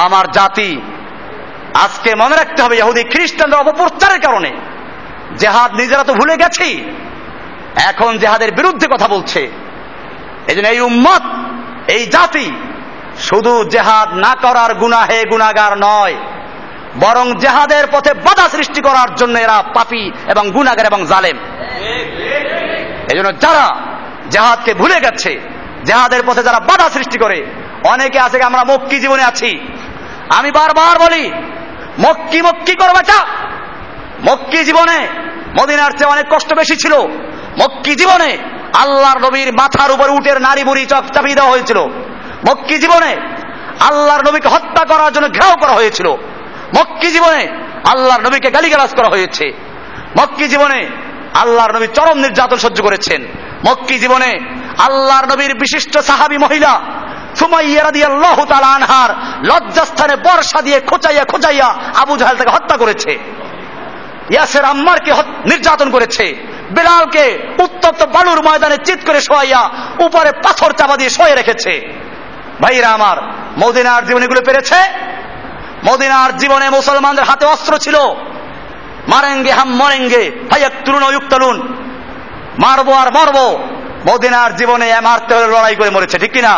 আমার 0.06 0.26
জাতি, 0.30 0.70
আজকে 1.84 2.10
মনে 2.14 2.34
রাখতে 2.36 2.62
হবে 2.62 2.76
ইহুদি 2.76 3.02
খ্রিস্টানদের 3.04 3.60
অপপ্রচারের 3.60 4.20
কারণে। 4.20 4.50
জেহাদ 5.38 5.70
নিজেরা 5.74 6.04
তো 6.04 6.12
ভুলে 6.14 6.36
গেছি। 6.36 6.68
এখন 7.90 8.10
জেহাদের 8.18 8.50
বিরুদ্ধে 8.52 8.86
কথা 8.86 9.08
বলছে। 9.08 9.40
এই 10.48 10.54
জন্য 10.54 10.68
এই 10.68 10.80
উম্মত, 10.80 11.22
এই 11.94 12.02
জাতি 12.06 12.46
শুধু 13.28 13.52
জেহাদ 13.64 14.08
না 14.24 14.32
করার 14.34 14.70
গুনাহে 14.74 15.20
গুনাগার 15.32 15.72
নয়, 15.78 16.16
বরং 17.00 17.26
জেহাদের 17.38 17.84
পথে 17.92 18.12
বাধা 18.26 18.46
সৃষ্টি 18.48 18.80
করার 18.80 19.10
জন্য 19.14 19.34
এরা 19.38 19.56
পাপি 19.74 20.02
এবং 20.28 20.44
গুনাগার 20.50 20.86
এবং 20.86 21.00
জালেম। 21.06 21.38
এই 23.10 23.18
জন্য 23.18 23.38
যারা 23.38 23.76
জেহাদকে 24.30 24.74
ভুলে 24.74 25.00
গেছে, 25.00 25.40
জেহাদের 25.84 26.22
পথে 26.26 26.42
যারা 26.42 26.60
বাধা 26.60 26.88
সৃষ্টি 26.88 27.18
করে, 27.18 27.46
অনেকে 27.84 28.20
আছে 28.20 28.42
আমরা 28.42 28.64
মক্কি 28.64 28.98
জীবনে 28.98 29.22
আছি। 29.22 29.60
আমি 30.34 30.50
বারবার 30.50 31.08
বলি, 31.08 31.32
মক্কি 32.00 32.42
মক্কি 32.42 32.74
করো 32.74 32.92
বেটা। 32.92 33.26
মক্কি 34.30 34.64
জীবনে 34.64 35.08
মদিনার 35.62 35.90
চেয়ে 35.90 36.10
অনেক 36.10 36.26
কষ্ট 36.30 36.54
বেশি 36.54 36.76
ছিল। 36.76 36.94
মক্কি 37.62 37.94
জীবনে 37.94 38.38
আল্লাহর 38.74 39.18
নবীর 39.18 39.52
মাথার 39.52 39.90
উপর 39.90 40.10
উটের 40.10 40.40
নারী 40.40 40.64
বুড়ি 40.64 40.86
চপ 40.86 41.04
চাপিয়ে 41.14 41.34
দেওয়া 41.34 41.50
হয়েছিল। 41.50 41.78
মক্কি 42.48 42.78
জীবনে 42.78 43.16
আল্লাহর 43.80 44.28
নবীকে 44.28 44.48
হত্যা 44.48 44.84
করার 44.84 45.12
জন্য 45.12 45.28
ঘেরাও 45.28 45.56
করা 45.56 45.72
হয়েছিল। 45.72 46.08
মক্কি 46.78 47.10
জীবনে 47.10 47.48
আল্লাহর 47.84 48.20
নবীকে 48.20 48.50
গালিগালাজ 48.50 48.94
করা 48.94 49.08
হয়েছে। 49.08 49.52
মক্কি 50.20 50.48
জীবনে 50.48 50.88
আল্লাহর 51.34 51.72
নবী 51.72 51.86
চরম 51.86 52.18
নির্যাতন 52.18 52.56
সহ্য 52.56 52.82
করেছেন। 52.82 53.26
মক্কি 53.66 53.98
জীবনে 53.98 54.40
আল্লাহর 54.78 55.26
নবীর 55.26 55.54
বিশিষ্ট 55.54 55.98
সাহাবি 55.98 56.38
মহিলা 56.38 56.80
আনহার 58.66 59.10
লজ্জাস্থানে 59.44 60.16
বর্ষা 60.16 60.62
দিয়ে 60.62 60.80
খোঁচাইয়া 60.80 61.24
খোঁচাইয়া 61.24 61.74
আবু 61.96 62.16
জাহাল 62.16 62.36
তাকে 62.36 62.50
হত্যা 62.50 62.76
করেছে। 62.76 63.18
ইয়াসের 64.30 64.64
আম্মারকে 64.64 65.12
নির্যাতন 65.46 65.90
করেছে। 65.90 66.24
বেলালকে 66.72 67.38
উত্তপ্ত 67.62 68.02
বালুর 68.02 68.42
ময়দানে 68.42 68.76
চিৎ 68.84 69.06
করে 69.06 69.20
শোয়াইয়া 69.20 69.70
উপরে 69.98 70.32
পাথর 70.32 70.72
চাপা 70.72 70.96
দিয়ে 70.96 71.10
শোয়ে 71.10 71.34
রেখেছে। 71.34 71.80
ভাইরা 72.60 72.88
আমার, 72.88 73.16
মদিনার 73.58 74.06
জীবনীগুলো 74.06 74.40
পেরেছে? 74.40 74.76
মদিনার 75.90 76.36
জীবনে 76.36 76.70
মুসলমানদের 76.70 77.24
হাতে 77.24 77.46
অস্ত্র 77.46 77.78
ছিল। 77.78 77.96
মারেঙ্গে, 79.08 79.52
হাম 79.52 79.70
মরেঙ্গে 79.74 80.22
ভাইয়া 80.50 80.70
তুলুন। 80.84 81.02
অয়ুক্তালুন 81.02 81.56
মারবো 82.58 82.92
আর 82.92 83.08
মরবো। 83.12 83.58
মদিনার 84.08 84.56
জীবনে 84.56 85.00
মারতে 85.00 85.34
লড়াই 85.34 85.74
করে 85.74 85.90
মরেছে, 85.90 86.18
ঠিক 86.18 86.32
কিনা? 86.32 86.54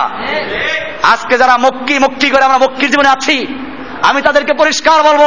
আজকে 1.03 1.39
যারা 1.39 1.57
মক্কি 1.57 1.99
মক্কি 1.99 2.31
করে 2.31 2.45
আমরা 2.45 2.59
মক্কির 2.59 2.91
জীবনে 2.91 3.09
আছি, 3.09 3.47
আমি 4.03 4.23
তাদেরকে 4.23 4.53
পরিষ্কার 4.53 5.03
বলব, 5.03 5.23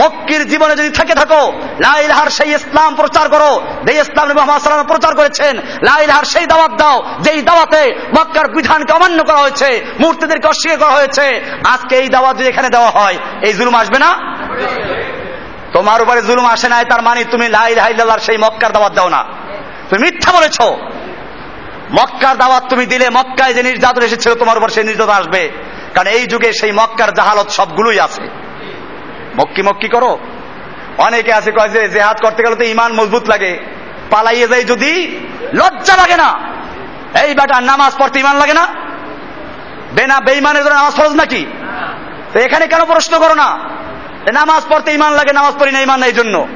মক্কির 0.00 0.48
জীবনে 0.48 0.76
যদি 0.76 0.90
থেকে 0.90 1.14
থাকো, 1.14 1.52
লাইলহার 1.80 2.30
সেই 2.30 2.50
ইসলাম 2.54 2.94
প্রচার 2.94 3.28
করো 3.28 3.62
যে 3.86 3.92
ইসলাম 4.00 4.32
মোহাম্মদ 4.32 4.86
প্রচার 4.86 5.14
করেছেন 5.14 5.56
লাইল 5.56 6.02
লাইলহার 6.02 6.24
সেই 6.24 6.46
দাওয়াত 6.46 6.72
দাও, 6.78 7.02
যেই 7.20 7.42
দাওয়াতে 7.42 7.94
মক্কার 8.18 8.46
বিধানকে 8.56 8.92
অমান্য 8.92 9.24
করা 9.24 9.38
হয়েছে, 9.38 9.84
মূর্তিদেরকে 10.00 10.46
অস্বীকার 10.48 10.78
করা 10.78 10.90
হয়েছে, 10.90 11.40
আজকে 11.64 11.96
এই 11.96 12.08
দাওয়াত 12.08 12.36
যদি 12.36 12.48
এখানে 12.48 12.68
দেওয়া 12.68 12.90
হয়, 12.90 13.16
এই 13.42 13.52
জুলুম 13.52 13.74
আসবে 13.74 13.98
না? 13.98 14.10
তোমার 15.72 16.02
উপরে 16.02 16.22
জুলুম 16.22 16.46
আসে 16.46 16.68
নাই, 16.68 16.84
তার 16.84 17.02
মানে 17.02 17.24
তুমি 17.24 17.48
লাই 17.48 17.74
লাইলার 17.74 18.18
সেই 18.18 18.38
মক্কার 18.38 18.72
দাওয়াত 18.72 18.92
দাও 18.92 19.08
না। 19.08 19.24
তুমি 19.90 19.98
মিথ্যা 19.98 20.32
বলেছ। 20.32 20.60
মক্কার 21.92 22.36
দাওয়াত 22.36 22.64
তুমি 22.68 22.86
দিলে, 22.86 23.10
মক্কায় 23.10 23.54
যে 23.54 23.62
নির্যাতন 23.62 24.02
এসেছিল, 24.02 24.34
তোমার 24.34 24.58
উপর 24.58 24.68
সেই 24.68 24.84
নির্যাতন 24.84 25.12
আসবে। 25.12 25.50
কারণ 25.94 26.06
এই 26.06 26.26
যুগে 26.26 26.52
সেই 26.52 26.72
মক্কার 26.72 27.14
জাহালত 27.14 27.48
সবগুলোই 27.48 28.00
আছে। 28.00 28.22
মক্কি 29.36 29.62
মক্কি 29.62 29.88
করো। 29.88 30.18
অনেকে 30.98 31.32
আছে, 31.32 31.52
কয় 31.52 31.68
যে 31.68 31.88
জেহাদ 31.88 32.20
করতে 32.20 32.42
গেলে 32.42 32.56
তো 32.56 32.64
ইমান 32.64 32.92
মজবুত 32.92 33.28
লাগে। 33.28 33.58
পালাইয়ে 34.10 34.48
যায় 34.48 34.64
যদি, 34.64 35.20
লজ্জা 35.54 35.96
লাগে 35.96 36.16
না। 36.16 36.40
এই 37.22 37.34
বেটা, 37.34 37.60
নামাজ 37.60 37.92
পড়তে 37.98 38.20
ইমান 38.20 38.36
লাগে 38.36 38.54
না? 38.54 38.66
বেনা 39.92 40.20
বেইমানের 40.20 40.64
জন্য 40.64 40.74
নামাজ 40.74 40.92
ফরজ 40.92 41.12
নাকি? 41.12 41.46
তো 42.32 42.40
এখানে 42.40 42.66
কেন 42.66 42.84
প্রশ্ন 42.84 43.18
করো 43.18 43.34
না? 43.34 43.58
নামাজ 44.30 44.62
পড়তে 44.68 44.94
ইমান 44.94 45.12
লাগে, 45.12 45.32
নামাজ 45.32 45.54
পড়ি 45.58 45.72
না 45.72 45.80
ইমান 45.80 46.00
নাই 46.00 46.12
জন্য। 46.12 46.46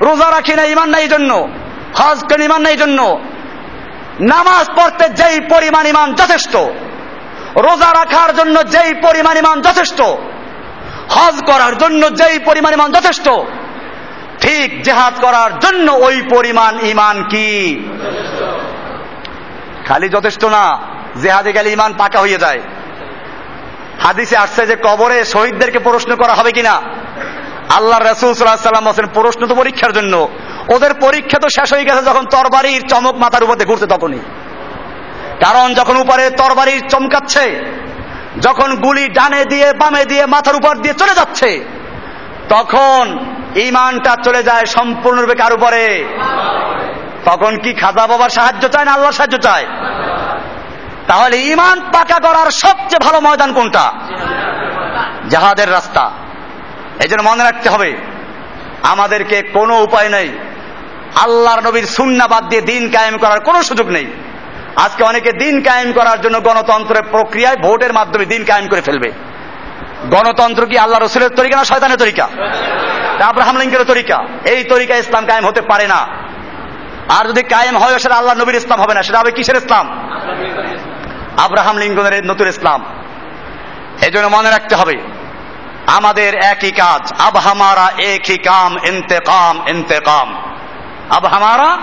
রোজা 0.00 0.30
রাখি 0.30 0.54
না 0.54 0.64
ইমান 0.64 0.88
নাই 0.88 1.08
জন্য। 1.08 1.48
হজ 1.94 2.18
করি 2.20 2.44
ইমান 2.44 2.62
নাই 2.62 2.76
জন্য। 2.76 3.18
নামাজ 4.20 4.66
পড়তে 4.76 5.08
যেই 5.08 5.40
পরিমাণ 5.40 5.86
ইমান 5.86 6.14
যথেষ্ট, 6.14 6.56
রোজা 7.56 7.92
রাখার 7.92 8.36
জন্য 8.36 8.66
যেই 8.68 8.94
পরিমাণ 8.94 9.36
ইমান 9.36 9.62
যথেষ্ট, 9.62 10.00
হজ 11.10 11.42
করার 11.46 11.78
জন্য 11.78 12.14
যেই 12.14 12.38
পরিমাণ 12.38 12.72
ইমান 12.72 12.92
যথেষ্ট, 12.92 13.28
ঠিক 14.40 14.82
জেহাদ 14.82 15.14
করার 15.20 15.58
জন্য 15.58 15.92
ওই 15.92 16.22
পরিমাণ 16.30 16.80
ইমান 16.80 17.22
কি? 17.22 17.78
খালি 19.86 20.08
যথেষ্ট 20.08 20.44
না, 20.44 20.78
জেহাদে 21.22 21.52
গেলে 21.52 21.70
ইমান 21.70 21.92
পাকা 21.98 22.20
হয়ে 22.20 22.36
যায়। 22.36 22.60
হাদিসে 24.00 24.36
আসছে 24.36 24.66
যে 24.66 24.76
কবরে 24.76 25.24
শহীদদেরকে 25.24 25.78
প্রশ্ন 25.78 26.16
করা 26.16 26.34
হবে 26.34 26.52
কিনা? 26.52 26.82
আল্লাহ 27.70 28.00
রসুল 28.00 28.32
সাল্লাম 28.32 28.84
বলছেন, 28.84 29.06
প্রশ্ন 29.06 29.46
তো 29.46 29.54
পরীক্ষার 29.54 29.92
জন্য। 29.92 30.28
ওদের 30.68 30.94
পরীক্ষা 30.94 31.38
তো 31.38 31.48
শেষ 31.48 31.72
হয়ে 31.72 31.84
গেছে, 31.84 32.02
যখন 32.02 32.24
তরবারির 32.24 32.82
চমক 32.88 33.14
মাথার 33.14 33.44
উপরে 33.44 33.64
ঘুরছে 33.64 33.86
তখনই। 33.86 34.18
কারণ 35.40 35.74
যখন 35.74 35.96
উপরে 35.96 36.30
তরবারির 36.30 36.88
চমকাচ্ছে, 36.88 37.64
যখন 38.40 38.76
গুলি 38.76 39.08
ডানে 39.08 39.44
দিয়ে, 39.44 39.72
বামে 39.72 40.04
দিয়ে, 40.04 40.26
মাথার 40.26 40.56
উপর 40.56 40.76
দিয়ে 40.76 40.94
চলে 40.94 41.14
যাচ্ছে, 41.14 41.64
তখন 42.48 43.18
ইমানটা 43.56 44.16
চলে 44.24 44.42
যায় 44.42 44.66
সম্পূর্ণরূপে 44.66 45.34
কার 45.34 45.52
উপরে? 45.52 46.04
তখন 47.24 47.58
কি 47.58 47.72
খাজা 47.72 48.06
বাবার 48.06 48.30
সাহায্য 48.30 48.68
চায় 48.68 48.84
না 48.84 48.92
আল্লাহর 48.92 49.12
সাহায্য 49.12 49.38
চায়? 49.38 49.66
তাহলে 51.12 51.36
ইমান 51.36 51.80
পাকা 51.92 52.18
করার 52.18 52.48
সবচেয়ে 52.50 53.04
ভালো 53.06 53.20
ময়দান 53.20 53.52
কোনটা? 53.52 53.84
জাহাদের 55.28 55.72
রাস্তা। 55.72 56.10
এই 57.00 57.08
জন্য 57.08 57.22
মনে 57.22 57.42
রাখতে 57.44 57.68
হবে, 57.68 57.90
আমাদেরকে 58.82 59.42
কোনো 59.42 59.74
উপায় 59.82 60.08
নেই। 60.08 60.28
আল্লাহর 61.14 61.60
নবীর 61.66 61.86
সুন্না 61.86 62.26
বাদ 62.26 62.44
দিয়ে 62.48 62.62
দিন 62.62 62.82
কায়েম 62.90 63.16
করার 63.16 63.40
কোনো 63.40 63.62
সুযোগ 63.62 63.88
নেই। 63.88 64.06
আজকে 64.76 65.02
অনেকে 65.04 65.30
দিন 65.32 65.54
কায়েম 65.60 65.92
করার 65.92 66.20
জন্য 66.20 66.36
গণতন্ত্রের 66.40 67.02
প্রক্রিয়ায় 67.02 67.56
ভোটের 67.56 67.92
মাধ্যমে 67.92 68.24
দিন 68.24 68.44
কায়েম 68.44 68.66
করে 68.68 68.80
ফেলবে। 68.80 69.10
গণতন্ত্র 70.10 70.66
কি 70.66 70.78
আল্লাহ 70.78 70.98
রসুলের 71.00 71.28
তরিকা 71.28 71.56
না 71.56 71.64
শয়তানের 71.64 71.98
তরিকা? 71.98 72.28
আব্রাহাম 73.24 73.56
লিঙ্কের 73.58 73.84
তরিকা? 73.84 74.16
এই 74.44 74.64
তরিকা 74.64 74.94
ইসলাম 74.96 75.26
কায়েম 75.26 75.44
হতে 75.46 75.60
পারে 75.60 75.86
না। 75.86 76.00
আর 77.08 77.24
যদি 77.28 77.42
কায়েম 77.42 77.76
হয়, 77.78 77.98
সেটা 77.98 78.14
আল্লাহ 78.14 78.34
নবীর 78.36 78.54
ইসলাম 78.54 78.78
হবে 78.80 78.94
না, 78.94 79.02
সেটা 79.02 79.18
হবে 79.18 79.30
কিসের 79.30 79.56
ইসলাম? 79.56 79.86
আব্রাহাম 81.36 81.76
লিঙ্কনের 81.76 82.26
নতুন 82.26 82.48
ইসলাম। 82.48 82.84
এই 84.02 84.10
জন্য 84.10 84.26
মনে 84.26 84.50
রাখতে 84.50 84.74
হবে, 84.76 84.96
আমাদের 85.86 86.34
একই 86.34 86.70
কাজ। 86.70 87.12
আব 87.18 87.36
হামারা 87.36 87.92
একই 87.98 88.38
কাম, 88.38 88.76
ইন্তেকাম 88.86 89.68
ইন্তেকাম। 89.68 90.34
আব 91.10 91.26
হামারা 91.26 91.78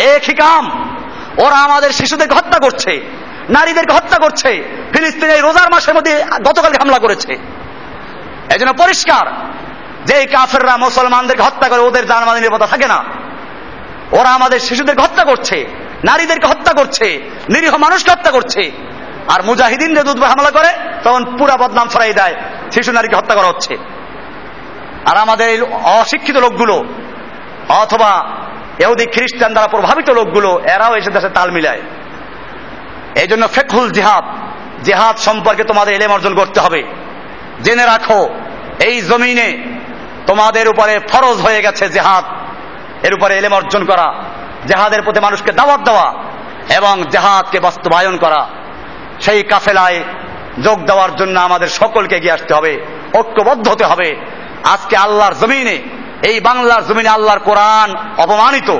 একই 0.00 0.34
কাম। 0.34 0.94
ওরা 1.38 1.56
আমাদের 1.56 1.90
শিশুদেরকে 1.90 2.34
হত্যা 2.34 2.58
করছে, 2.58 3.00
নারীদেরকে 3.50 3.92
হত্যা 3.92 4.18
করছে, 4.18 4.62
ফিলিস্তিনে 4.92 5.40
রোজার 5.40 5.70
মাসের 5.70 5.94
মধ্যে 5.94 6.24
গতকাল 6.44 6.72
হামলা 6.72 6.98
করেছে। 6.98 7.32
এই 8.52 8.58
জন্য 8.58 8.72
পরিষ্কার 8.72 9.26
যে 10.04 10.26
কাফেররা 10.26 10.76
মুসলমানদেরকে 10.76 11.42
হত্যা 11.42 11.68
করে, 11.68 11.78
ওদের 11.78 12.06
জানমানের 12.06 12.42
নিরাপত্তা 12.42 12.66
থাকে 12.66 12.86
না। 12.86 13.04
ওরা 14.12 14.30
আমাদের 14.30 14.60
শিশুদেরকে 14.60 15.02
হত্যা 15.02 15.24
করছে। 15.24 15.89
নারীদেরকে 16.04 16.46
হত্যা 16.46 16.72
করছে, 16.72 17.30
নিরীহ 17.48 17.76
মানুষকে 17.76 18.10
হত্যা 18.10 18.30
করছে। 18.30 18.70
আর 19.28 19.44
মুজাহিদিন 19.44 19.94
যে 19.94 20.02
দুধ 20.02 20.22
হামলা 20.22 20.50
করে, 20.50 20.68
তখন 21.04 21.36
পুরা 21.36 21.56
বদনাম 21.56 21.88
ছড়াই 21.88 22.12
দেয়, 22.12 22.34
শিশু 22.72 22.92
নারীকে 22.92 23.16
হত্যা 23.16 23.34
করা 23.34 23.46
হচ্ছে। 23.46 23.76
আর 25.10 25.16
আমাদের 25.16 25.62
অশিক্ষিত 25.72 26.36
লোকগুলো, 26.36 26.84
অথবা 27.68 28.28
এহুদি 28.78 29.06
খ্রিস্টান 29.06 29.52
দ্বারা 29.52 29.68
প্রভাবিত 29.68 30.10
লোকগুলো, 30.10 30.60
এরাও 30.74 30.96
এসে 30.96 31.10
দেশে 31.10 31.28
তাল 31.28 31.50
মিলায়। 31.50 31.80
এই 33.20 33.26
জন্য 33.26 33.48
ফেকুল 33.48 33.90
জিহাদ, 33.90 34.24
জেহাদ 34.84 35.16
সম্পর্কে 35.16 35.64
তোমাদের 35.64 35.94
এলেম 35.94 36.12
অর্জন 36.12 36.34
করতে 36.34 36.60
হবে। 36.60 36.82
জেনে 37.62 37.84
রাখো, 37.84 38.28
এই 38.84 39.00
জমিনে 39.00 39.58
তোমাদের 40.26 40.68
উপরে 40.68 40.98
ফরজ 41.08 41.36
হয়ে 41.36 41.62
গেছে 41.62 41.88
জেহাদ, 41.88 42.24
এর 43.06 43.14
উপরে 43.14 43.38
এলেম 43.38 43.54
অর্জন 43.54 43.84
করা। 43.84 44.29
জেহাদের 44.70 45.02
প্রতি 45.02 45.20
মানুষকে 45.20 45.52
দাওয়াত 45.52 45.80
দেওয়া 45.80 46.14
এবং 46.76 47.02
জেহাদকে 47.10 47.60
বাস্তবায়ন 47.60 48.16
করা, 48.16 48.46
সেই 49.20 49.42
কাফেলায় 49.42 49.98
যোগ 50.62 50.84
দেওয়ার 50.84 51.16
জন্য 51.16 51.40
আমাদের 51.40 51.68
সকলকে 51.68 52.16
এগিয়ে 52.16 52.32
আসতে 52.32 52.54
হবে, 52.54 52.86
ঐক্যবদ্ধ 53.14 53.68
হতে 53.68 53.84
হবে। 53.84 54.16
আজকে 54.64 54.96
আল্লাহর 54.96 55.34
জমিনে, 55.34 55.82
এই 56.22 56.40
বাংলার 56.40 56.86
জমিনে 56.86 57.08
আল্লাহর 57.08 57.38
কোরআন 57.38 57.94
অপমানিত। 58.18 58.70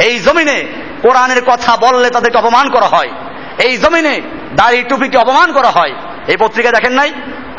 এই 0.00 0.18
জমিনে 0.18 0.64
কোরআনের 1.02 1.44
কথা 1.44 1.76
বললে 1.76 2.10
তাদেরকে 2.10 2.38
অপমান 2.38 2.68
করা 2.68 2.86
হয়। 2.86 3.10
এই 3.58 3.76
জমিনে 3.76 4.20
দাড়ি 4.56 4.82
টুপিকে 4.82 5.18
অপমান 5.18 5.52
করা 5.52 5.70
হয়। 5.70 5.94
এই 6.28 6.36
পত্রিকা 6.36 6.70
দেখেন 6.70 6.92
নাই? 6.92 7.12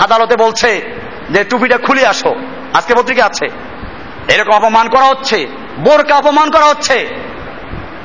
আদালতে 0.04 0.36
বলছে 0.36 1.00
যে 1.30 1.44
টুপিটা 1.44 1.78
খুলে 1.78 2.08
আসো। 2.08 2.36
আজকে 2.74 2.94
পত্রিকা 2.96 3.26
আছে। 3.26 3.48
এরকম 4.34 4.52
অপমান 4.52 4.90
করা 4.90 5.06
হচ্ছে, 5.06 5.48
বোরকা 5.80 6.16
অপমান 6.16 6.52
করা 6.52 6.66
হচ্ছে। 6.66 7.08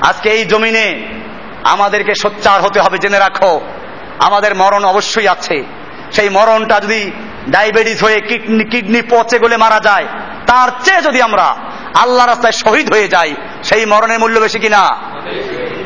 আজকে 0.00 0.30
এই 0.30 0.45
জমিনে 0.45 1.07
আমাদেরকে 1.64 2.14
সোচ্চার 2.14 2.62
হতে 2.62 2.80
হবে, 2.80 2.99
জেনে 2.99 3.19
রাখো। 3.19 3.61
আমাদের 4.19 4.54
মরণ 4.57 4.85
অবশ্যই 4.85 5.28
আছে। 5.28 5.64
সেই 6.12 6.28
মরণটা 6.28 6.80
যদি 6.80 7.11
ডায়াবেটিস 7.49 8.02
হয়ে 8.02 8.21
কিডনি 8.21 8.64
কিডনি 8.64 9.02
পচে 9.02 9.38
গলে 9.38 9.57
মারা 9.57 9.80
যায়, 9.80 10.07
তার 10.47 10.69
চেয়ে 10.85 11.02
যদি 11.02 11.23
আমরা 11.23 11.57
আল্লাহ 11.95 12.26
রাস্তায় 12.26 12.52
শহীদ 12.52 12.92
হয়ে 12.92 13.09
যাই, 13.09 13.35
সেই 13.64 13.87
মরণের 13.87 14.19
মূল্য 14.19 14.40
বেশি 14.40 14.59
কিনা? 14.59 14.97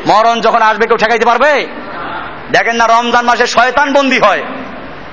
মরণ 0.07 0.41
যখন 0.41 0.61
আসবে, 0.61 0.87
কেউ 0.87 0.97
ঠেকাইতে 0.97 1.25
পারবে? 1.25 1.67
দেখেন 2.51 2.75
না, 2.75 2.85
রমজান 2.85 3.25
মাসে 3.25 3.47
শয়তান 3.47 3.93
বন্দী 3.93 4.19
হয়। 4.19 4.43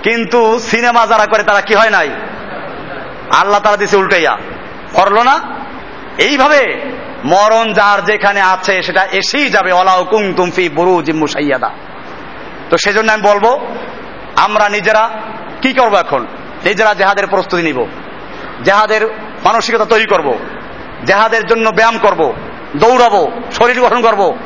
কিন্তু 0.03 0.59
সিনেমা 0.59 1.07
যারা 1.07 1.27
করে, 1.27 1.43
তারা 1.43 1.61
কি 1.61 1.75
হয় 1.75 1.91
নাই? 1.91 2.11
আল্লাহ 3.31 3.61
তারা 3.61 3.77
দিছে 3.77 3.97
উল্টাইয়া। 3.97 4.39
করল 4.93 5.23
না? 5.23 5.41
এইভাবে 6.19 6.93
মরণ 7.25 7.73
যার 7.73 8.05
যেখানে 8.05 8.41
আছে, 8.41 8.83
সেটা 8.83 9.05
এসেই 9.13 9.49
যাবে। 9.49 9.73
অলাউ 9.73 10.05
কুং 10.05 10.33
তুমফি 10.37 10.69
বুরু 10.69 11.03
জিম্মু 11.03 11.27
সাইয়াদা 11.27 11.71
তো 12.71 12.79
সেজন্য 12.79 13.13
আমি 13.13 13.23
বলব, 13.23 13.67
আমরা 14.37 14.69
নিজেরা 14.69 15.11
কি 15.63 15.73
করব 15.73 15.95
এখন? 15.95 16.27
নিজেরা 16.65 16.95
জেহাদের 16.95 17.27
প্রস্তুতি 17.27 17.63
নিব। 17.63 17.87
জেহাদের 18.65 19.07
মানসিকতা 19.45 19.85
তৈরি 19.85 20.05
করব। 20.05 20.39
জেহাদের 21.07 21.47
জন্য 21.47 21.71
ব্যায়াম 21.71 21.99
করব। 21.99 22.33
দৌড়াবো, 22.77 23.31
শরীর 23.53 23.81
গঠন 23.81 24.03
করব। 24.03 24.37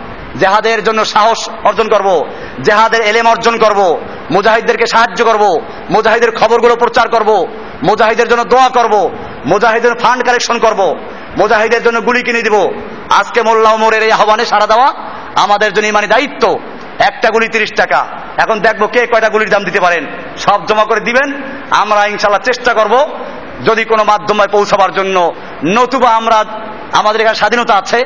জেহাদের 0.40 0.84
জন্য 0.84 1.04
সাহস 1.04 1.48
অর্জন 1.64 1.88
করব। 1.88 2.24
জেহাদের 2.62 3.00
এলেম 3.00 3.26
অর্জন 3.26 3.58
করব। 3.58 4.00
মুজাহিদদেরকে 4.30 4.86
সাহায্য 4.86 5.24
করব। 5.24 5.60
মুজাহিদের 5.90 6.30
খবরগুলো 6.30 6.76
প্রচার 6.76 7.08
করব। 7.08 7.46
মুজাহিদের 7.82 8.28
জন্য 8.28 8.44
দোয়া 8.44 8.68
করব। 8.68 9.10
মুজাহিদের 9.46 9.94
ফান্ড 9.94 10.24
কালেকশন 10.24 10.58
করব। 10.58 10.94
মুজাহিদের 11.38 11.82
জন্য 11.82 12.00
গুলি 12.00 12.22
কিনে 12.22 12.42
দিব। 12.42 12.70
আজকে 13.10 13.42
মোল্লা 13.42 13.70
ওমরের 13.70 14.02
এই 14.02 14.12
আহ্বানে 14.12 14.44
সারা 14.44 14.66
দেওয়া 14.66 14.92
আমাদের 15.36 15.72
জন্য 15.72 15.86
ইমানি 15.86 16.06
দায়িত্ব। 16.06 16.58
একটা 16.98 17.30
গুলি 17.30 17.48
তিরিশ 17.48 17.72
টাকা। 17.76 18.06
এখন 18.36 18.60
দেখব 18.60 18.86
কে 18.86 19.06
কয়টা 19.06 19.28
গুলির 19.28 19.50
দাম 19.50 19.64
দিতে 19.64 19.80
পারেন। 19.80 20.06
সব 20.36 20.66
জমা 20.66 20.84
করে 20.84 21.00
দিবেন। 21.00 21.42
আমরা 21.70 22.06
ইনশাল্লাহ 22.06 22.42
চেষ্টা 22.42 22.74
করব 22.74 23.18
যদি 23.64 23.84
কোনো 23.84 24.04
মাধ্যমে 24.04 24.46
পৌঁছাবার 24.46 24.92
জন্য। 24.92 25.34
নতুবা 25.64 26.10
আমরা, 26.10 26.44
আমাদের 26.92 27.20
এখানে 27.20 27.36
স্বাধীনতা 27.36 27.74
আছে। 27.74 28.04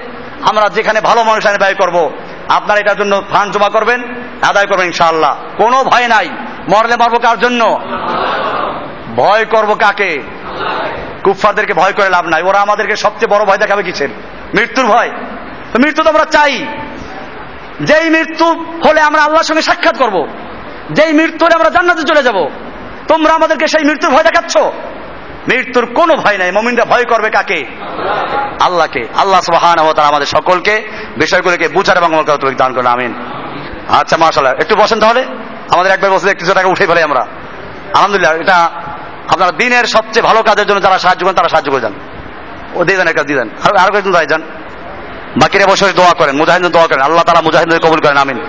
আমরা 0.51 0.69
যেখানে 0.69 1.01
ভালো 1.01 1.23
মানুষ 1.23 1.47
আনে 1.47 1.59
ব্যয় 1.59 1.75
করব। 1.75 2.11
আপনারা 2.49 2.81
এটার 2.81 2.97
জন্য 2.97 3.23
ফান্ড 3.31 3.55
জমা 3.55 3.69
করবেন, 3.69 4.03
আদায় 4.43 4.67
করবেন 4.67 4.87
ইনশাআল্লাহ। 4.87 5.37
কোনো 5.57 5.85
ভয় 5.85 6.09
নাই। 6.09 6.29
মরলে 6.69 6.97
মারবো 6.97 7.19
কার 7.19 7.41
জন্য? 7.41 7.81
ভয় 9.17 9.45
করব 9.45 9.75
কাকে? 9.75 10.23
কুফফারদেরকে 11.25 11.75
ভয় 11.75 11.93
করে 11.93 12.09
লাভ 12.09 12.27
নাই। 12.27 12.43
ওরা 12.43 12.61
আমাদেরকে 12.61 12.97
সবচেয়ে 12.97 13.37
বড় 13.37 13.45
ভয় 13.45 13.59
দেখাবে 13.59 13.83
কিসের? 13.83 14.09
মৃত্যুর 14.59 14.87
ভয়। 14.87 15.11
তো 15.73 15.79
মৃত্যু 15.79 16.03
তো 16.03 16.11
আমরা 16.11 16.25
চাই। 16.25 16.67
যেই 17.81 18.11
মৃত্যু 18.11 18.65
হলে 18.85 19.01
আমরা 19.01 19.23
আল্লাহর 19.23 19.45
সঙ্গে 19.45 19.63
সাক্ষাৎ 19.63 19.99
করব। 19.99 20.29
যেই 20.91 21.13
মৃত্যু 21.13 21.47
হলে 21.47 21.55
আমরা 21.55 21.71
জান্নাতে 21.71 22.03
চলে 22.03 22.23
যাব। 22.23 22.49
তোমরা 23.09 23.33
আমাদেরকে 23.33 23.69
সেই 23.69 23.85
মৃত্যুর 23.85 24.13
ভয় 24.13 24.23
দেখাচ্ছ? 24.23 24.57
মৃত্যুর 25.49 25.87
কোনো 25.87 26.15
ভয় 26.15 26.39
নাই। 26.39 26.53
মমিনরা 26.53 26.85
ভয় 26.85 27.05
করবে 27.05 27.31
কাকে? 27.31 27.65
আল্লাহকে। 28.61 29.09
আল্লাহ 29.17 29.41
সুবাহান 29.41 29.93
তারা 29.93 30.09
আমাদের 30.09 30.27
সকলকে 30.27 30.89
বিষয়গুলোকে 31.17 31.69
বুঝার 31.69 31.97
এবং 31.97 32.25
দান 32.57 32.73
করুন। 32.73 32.87
আমিন। 32.87 33.15
আচ্ছা 33.89 34.17
মাশাল্লাহ 34.17 34.55
একটু 34.61 34.77
বসেন 34.77 35.01
তাহলে। 35.01 35.25
আমাদের 35.71 35.93
একবার 35.93 36.11
বসে 36.11 36.35
কিছু 36.35 36.55
টাকা 36.55 36.69
উঠে 36.69 36.87
ফেলে 36.87 37.03
আমরা। 37.03 37.21
আলহামদুলিল্লাহ, 37.21 38.37
এটা 38.37 38.80
আপনারা 39.33 39.51
দিনের 39.51 39.85
সবচেয়ে 39.85 40.23
ভালো 40.23 40.43
কাজের 40.43 40.67
জন্য 40.67 40.83
যারা 40.83 40.99
সাহায্য 40.99 41.25
করেন, 41.25 41.37
তারা 41.37 41.49
সাহায্য 41.49 41.71
করে 41.71 41.81
যান। 41.81 41.93
ও 42.75 42.85
দিয়ে 42.85 42.99
দেন 42.99 43.09
একটা 43.09 43.23
দিয়ে 43.23 43.39
দেন 43.39 43.49
আর 43.65 43.77
আরও 43.77 43.93
কয়েকজন 43.93 44.13
তাই 44.13 44.27
যান। 44.27 44.43
বাকিরা 45.43 45.67
বসে 45.67 45.93
দোয়া 45.93 46.13
করেন 46.13 46.37
মুজাহিদ 46.37 46.67
দোয়া 46.67 46.87
করেন। 46.87 47.01
আল্লাহ 47.01 47.25
তারা 47.25 47.41
মুজাহিদের 47.41 47.81
কবুল 47.81 48.01
করেন, 48.01 48.17
আমিন। 48.17 48.41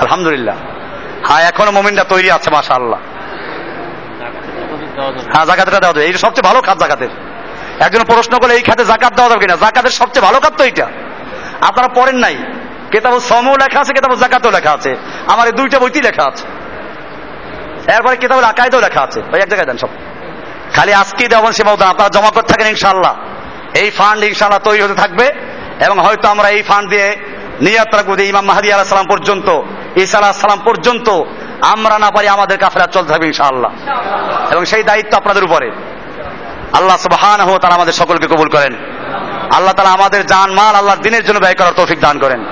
আলহামদুলিল্লাহ। 0.00 0.56
হ্যাঁ 1.26 1.40
এখনও 1.40 1.70
মোমিনটা 1.70 2.04
তৈরি 2.04 2.30
আছে 2.30 2.50
মাসা 2.50 2.74
আল্লাহ 2.74 3.00
হ্যাঁ 5.34 5.46
জাকাতটা 5.46 5.78
দেওয়া 5.78 5.92
যাবে। 5.92 6.04
এইটা 6.04 6.18
সবচেয়ে 6.18 6.48
ভালো 6.48 6.60
খাত 6.60 6.78
জাকাতের। 6.78 7.08
একজন 7.80 8.04
প্রশ্ন 8.04 8.38
করলে, 8.38 8.54
এই 8.54 8.62
খাতে 8.62 8.84
জাকাত 8.84 9.14
দেওয়া 9.14 9.30
যাবে 9.30 9.40
কিনা? 9.40 9.56
জাকাতের 9.56 9.90
সবচেয়ে 9.90 10.26
ভালো 10.26 10.40
খাত 10.40 10.52
তো 10.56 10.64
এইটা। 10.64 10.86
আপনারা 11.60 11.88
পড়েন 11.88 12.16
নাই। 12.16 12.36
কেতাব 12.90 13.20
সমও 13.20 13.52
লেখা 13.52 13.80
আছে 13.80 13.92
কেতাব 13.92 14.14
জাকাতও 14.14 14.50
লেখা 14.50 14.72
আছে। 14.72 14.96
আমার 15.26 15.46
এই 15.46 15.52
দুইটা 15.52 15.78
বইতেই 15.78 16.02
লেখা 16.02 16.24
আছে। 16.24 16.59
এরপরে 17.94 18.16
কেতাবুল 18.16 18.44
আকায়দেও 18.44 18.80
লেখা 18.80 19.00
আছে। 19.00 19.20
ওই 19.20 19.40
এক 19.40 19.48
জায়গায় 19.48 19.66
দেন 19.66 19.76
সব। 19.76 19.88
খালি 20.74 20.94
আজকেই 20.94 21.28
দেওয়ান 21.28 21.52
সে 21.52 21.64
মতো 21.64 21.84
আপনারা 21.84 22.08
জমা 22.08 22.30
করতে 22.30 22.48
থাকেন 22.48 22.66
ইনশাল্লাহ 22.66 23.14
এই 23.74 23.90
ফান্ড 23.90 24.24
ইনশাল্লাহ 24.24 24.58
তৈরি 24.58 24.82
হতে 24.82 24.94
থাকবে 24.94 25.28
এবং 25.86 25.98
হয়তো 25.98 26.28
আমরা 26.28 26.48
এই 26.48 26.62
ফান্ড 26.62 26.90
দিয়ে 26.90 27.16
নিয়াত 27.60 27.94
রাখব 27.94 28.16
যে 28.16 28.26
ইমাম 28.26 28.44
মাহাদি 28.44 28.72
আলাহ 28.72 28.86
সালাম 28.86 29.06
পর্যন্ত, 29.06 29.60
ঈসা 29.96 30.18
আলাহ 30.18 30.32
সালাম 30.32 30.58
পর্যন্ত 30.64 31.22
আমরা 31.60 31.98
না 31.98 32.10
পারি 32.10 32.28
আমাদের 32.28 32.58
কাফেরা 32.58 32.86
চলতে 32.86 33.12
থাকবে 33.12 33.26
ইনশাআল্লাহ। 33.26 33.72
এবং 34.50 34.64
সেই 34.64 34.82
দায়িত্ব 34.82 35.16
আপনাদের 35.16 35.44
উপরে। 35.44 35.70
আল্লাহ 36.72 36.96
সুবহান 36.96 37.40
হো 37.40 37.58
তারা 37.58 37.74
আমাদের 37.74 37.92
সকলকে 37.92 38.26
কবুল 38.26 38.48
করেন। 38.48 38.76
আল্লাহ 39.52 39.72
তালা 39.72 39.90
আমাদের 39.90 40.26
জান 40.26 40.50
মাল 40.50 40.74
আল্লাহর 40.74 40.98
দিনের 40.98 41.24
জন্য 41.24 41.38
ব্যয় 41.38 41.54
করার 41.54 41.72
তৌফিক 41.76 42.00
দান 42.00 42.18
করেন। 42.18 42.44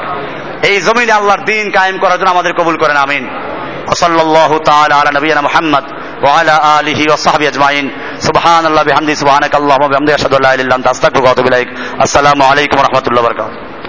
এই 0.62 0.80
জমিনে 0.80 1.12
আল্লাহর 1.12 1.44
দিন 1.44 1.70
কায়েম 1.70 1.98
করার 1.98 2.18
জন্য 2.18 2.30
আমাদের 2.30 2.52
কবুল 2.52 2.76
করেন, 2.76 2.96
আমিন। 2.96 3.47
وصلى 3.90 4.22
الله 4.22 4.58
تعالى 4.58 4.94
على 4.94 5.10
نبينا 5.14 5.40
محمد 5.40 5.84
وعلى 6.24 6.54
آله 6.80 7.12
وصحبه 7.12 7.48
أجمعين. 7.48 7.86
سبحان 8.18 8.66
الله 8.66 8.82
بحمده 8.82 9.14
سبحانك 9.14 9.54
اللهم 9.54 9.82
وبحمدك 9.82 10.14
أشهد 10.14 10.34
أن 10.34 10.42
لا 10.42 10.54
إله 10.54 10.62
إلا 10.64 10.76
أنت 10.76 10.86
أستغفرك 10.86 11.24
وأتوب 11.24 11.46
إليك. 11.46 11.68
السلام 12.02 12.42
عليكم 12.42 12.78
ورحمة 12.78 13.04
الله 13.08 13.22
وبركاته. 13.22 13.67